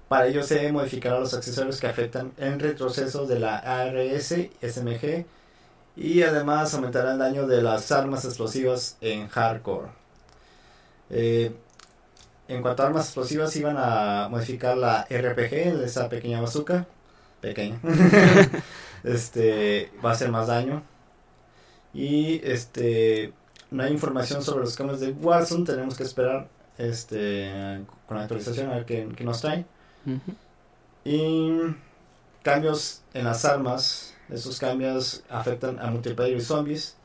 [0.10, 5.26] Para ello se modificará los accesorios que afectan en retrocesos de la ARS, SMG
[5.96, 9.90] y además aumentará el daño de las armas explosivas en hardcore.
[11.12, 11.52] Eh,
[12.48, 16.88] en cuanto a armas explosivas iban a modificar la RPG, esa pequeña bazooka,
[17.40, 17.80] pequeña,
[19.04, 20.82] este va a hacer más daño
[21.94, 23.34] y este
[23.72, 26.48] no hay información sobre los cambios de Warzone, tenemos que esperar
[26.80, 29.66] este con la actualización a ver qué, nos trae.
[31.06, 31.60] Y
[32.44, 36.96] cambios en las armas, esos cambios afectan a multiplayer y zombies.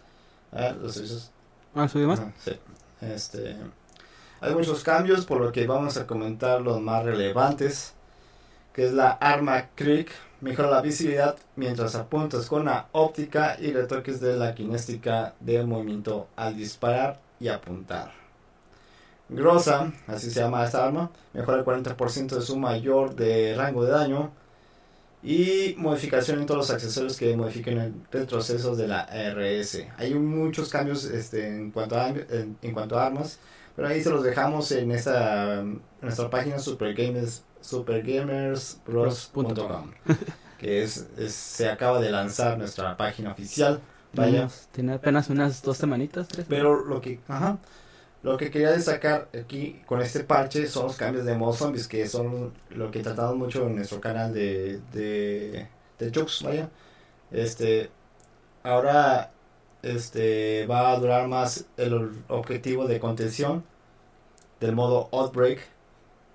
[0.52, 1.30] Ah, los servicios.
[1.74, 2.22] Ah, más?
[2.44, 2.52] sí.
[3.00, 3.56] Este,
[4.40, 7.94] hay muchos cambios, por lo que vamos a comentar los más relevantes,
[8.72, 10.10] que es la arma Crick
[10.44, 16.28] Mejora la visibilidad mientras apuntas con la óptica y retoques de la kinéstica del movimiento
[16.36, 18.23] al disparar y apuntar.
[19.28, 23.90] Grosa, así se llama esta arma, mejora el 40% de su mayor de rango de
[23.90, 24.32] daño
[25.22, 29.86] y modificación en todos los accesorios que modifiquen el retroceso de la RS.
[29.96, 33.38] Hay muchos cambios este, en, cuanto a, en, cuanto a armas,
[33.74, 35.64] pero ahí se los dejamos en esta
[36.02, 39.90] nuestra página Supergamers supergamersbros.com
[40.58, 43.80] que es, se acaba de lanzar nuestra página oficial.
[44.12, 44.48] Vaya.
[44.70, 46.46] Tiene apenas unas dos semanitas, tres.
[46.48, 47.58] Pero lo que, ajá,
[48.24, 52.08] lo que quería destacar aquí con este parche son los cambios de modo zombies, que
[52.08, 55.68] son lo que tratamos mucho en nuestro canal de, de,
[55.98, 56.70] de vaya.
[57.30, 57.90] Este,
[58.62, 59.30] ahora
[59.82, 63.62] este va a durar más el objetivo de contención
[64.58, 65.60] del modo Outbreak.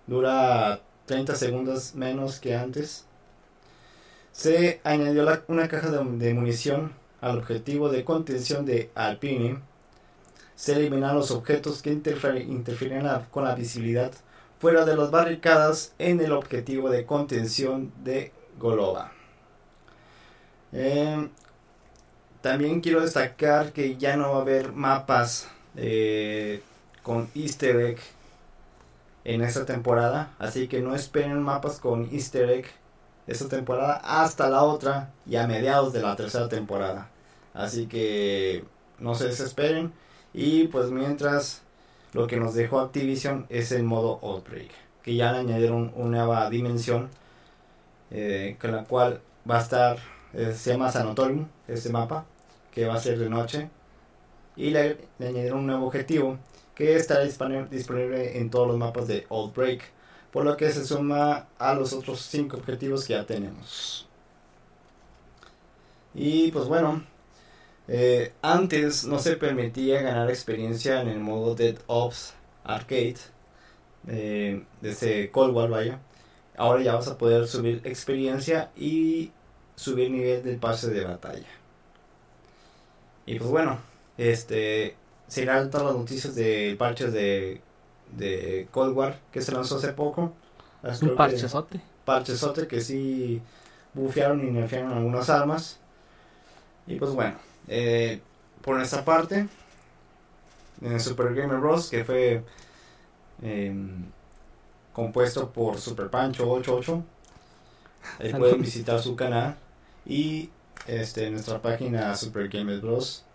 [0.06, 3.06] Dura 30 segundos menos que antes.
[4.32, 9.69] Se añadió una caja de, munición al objetivo de contención de Alpine.
[10.60, 14.12] Se eliminan los objetos que interfieren con la visibilidad
[14.60, 19.14] fuera de las barricadas en el objetivo de contención de Golova.
[20.74, 21.30] Em,
[22.42, 25.48] también quiero destacar que ya no va a haber mapas
[25.78, 26.62] eh,
[27.04, 28.00] con easter egg
[29.24, 30.34] en esta temporada.
[30.40, 32.66] Así que no esperen mapas con easter egg
[33.28, 37.10] esta temporada hasta la otra y a mediados de la tercera temporada.
[37.54, 38.66] Así que
[39.00, 39.94] no se desesperen.
[40.34, 41.64] Y pues mientras
[42.14, 44.70] lo que nos dejó Activision es el modo Outbreak.
[45.04, 47.10] Que ya le añadieron una nueva dimensión.
[48.12, 49.98] Eh, con la cual va a estar,
[50.34, 52.26] eh, se llama Sanatorium, este mapa.
[52.72, 53.70] Que va a ser de noche.
[54.56, 56.38] Y le añadieron un nuevo objetivo
[56.80, 59.82] que estará disponible en todos los mapas de Outbreak,
[60.32, 64.08] por lo que se suma a los otros 5 objetivos que ya tenemos.
[66.14, 67.04] Y pues bueno,
[67.92, 73.18] eh, antes no se permitía ganar experiencia en el modo Dead Ops Arcade,
[74.08, 76.00] eh, de ese Cold War, vaya.
[76.56, 79.32] Ahora ya vas a poder subir experiencia y
[79.76, 81.48] subir nivel del pase de batalla.
[83.26, 83.80] Y pues bueno,
[84.20, 84.96] este
[85.28, 87.60] se irán todas las noticias de parches de,
[88.16, 90.34] de Cold War que se lanzó hace poco.
[91.02, 91.82] Un parchesote.
[92.06, 93.42] Parchesote que sí
[93.96, 95.80] bufearon y nerfearon algunas armas.
[96.86, 97.36] Y pues bueno,
[97.68, 98.22] eh,
[98.62, 99.48] por nuestra parte,
[100.82, 101.90] en Super Gamer Bros.
[101.90, 102.44] que fue
[103.42, 104.06] em,
[104.94, 107.04] compuesto por Super Pancho 88.
[108.20, 109.58] Ahí pueden visitar su canal
[110.06, 110.50] y
[110.88, 113.26] este nuestra página Super Gamer Bros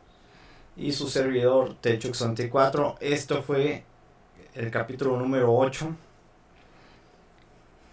[0.76, 2.96] y su servidor Techux24.
[3.00, 3.84] Esto fue
[4.54, 5.94] el capítulo número 8.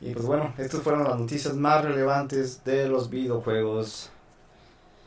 [0.02, 4.11] Y pues bueno, estas fueron las noticias más relevantes de los videojuegos.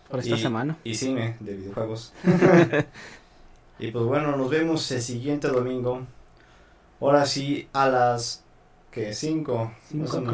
[0.09, 0.77] Por esta semana.
[0.85, 2.13] Y cine de videojuegos.
[3.79, 6.03] y pues bueno, nos vemos el siguiente domingo.
[7.01, 8.45] Ahora sí, a las
[8.91, 9.73] que 5.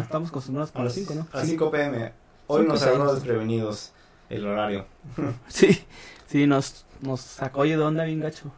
[0.01, 1.27] Estamos acostumbrados a las 5, ¿no?
[1.33, 2.13] A 5 pm.
[2.47, 3.93] Hoy nos agarró desprevenidos
[4.29, 4.87] el horario.
[5.49, 5.85] sí,
[6.27, 8.51] sí, nos nos sacó de onda bien gacho.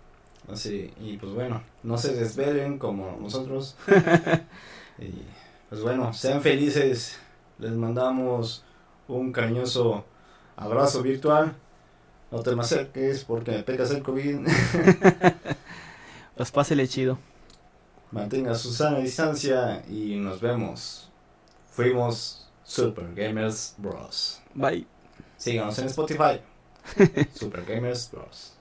[0.50, 3.76] Así, y pues bueno, no se desvelen como nosotros.
[4.98, 5.22] y
[5.68, 7.18] pues bueno, sean felices.
[7.58, 8.64] Les mandamos
[9.08, 10.04] un cariñoso
[10.56, 11.54] abrazo virtual.
[12.30, 14.46] No te me acerques porque me pegas el COVID.
[16.36, 17.18] pues pásele chido.
[18.10, 21.10] Mantenga su sana distancia y nos vemos.
[21.70, 24.40] fuimos Super Gamers Bros.
[24.54, 24.86] Bye.
[25.36, 26.40] Síganos en Spotify.
[27.34, 28.51] Super Gamers Bros.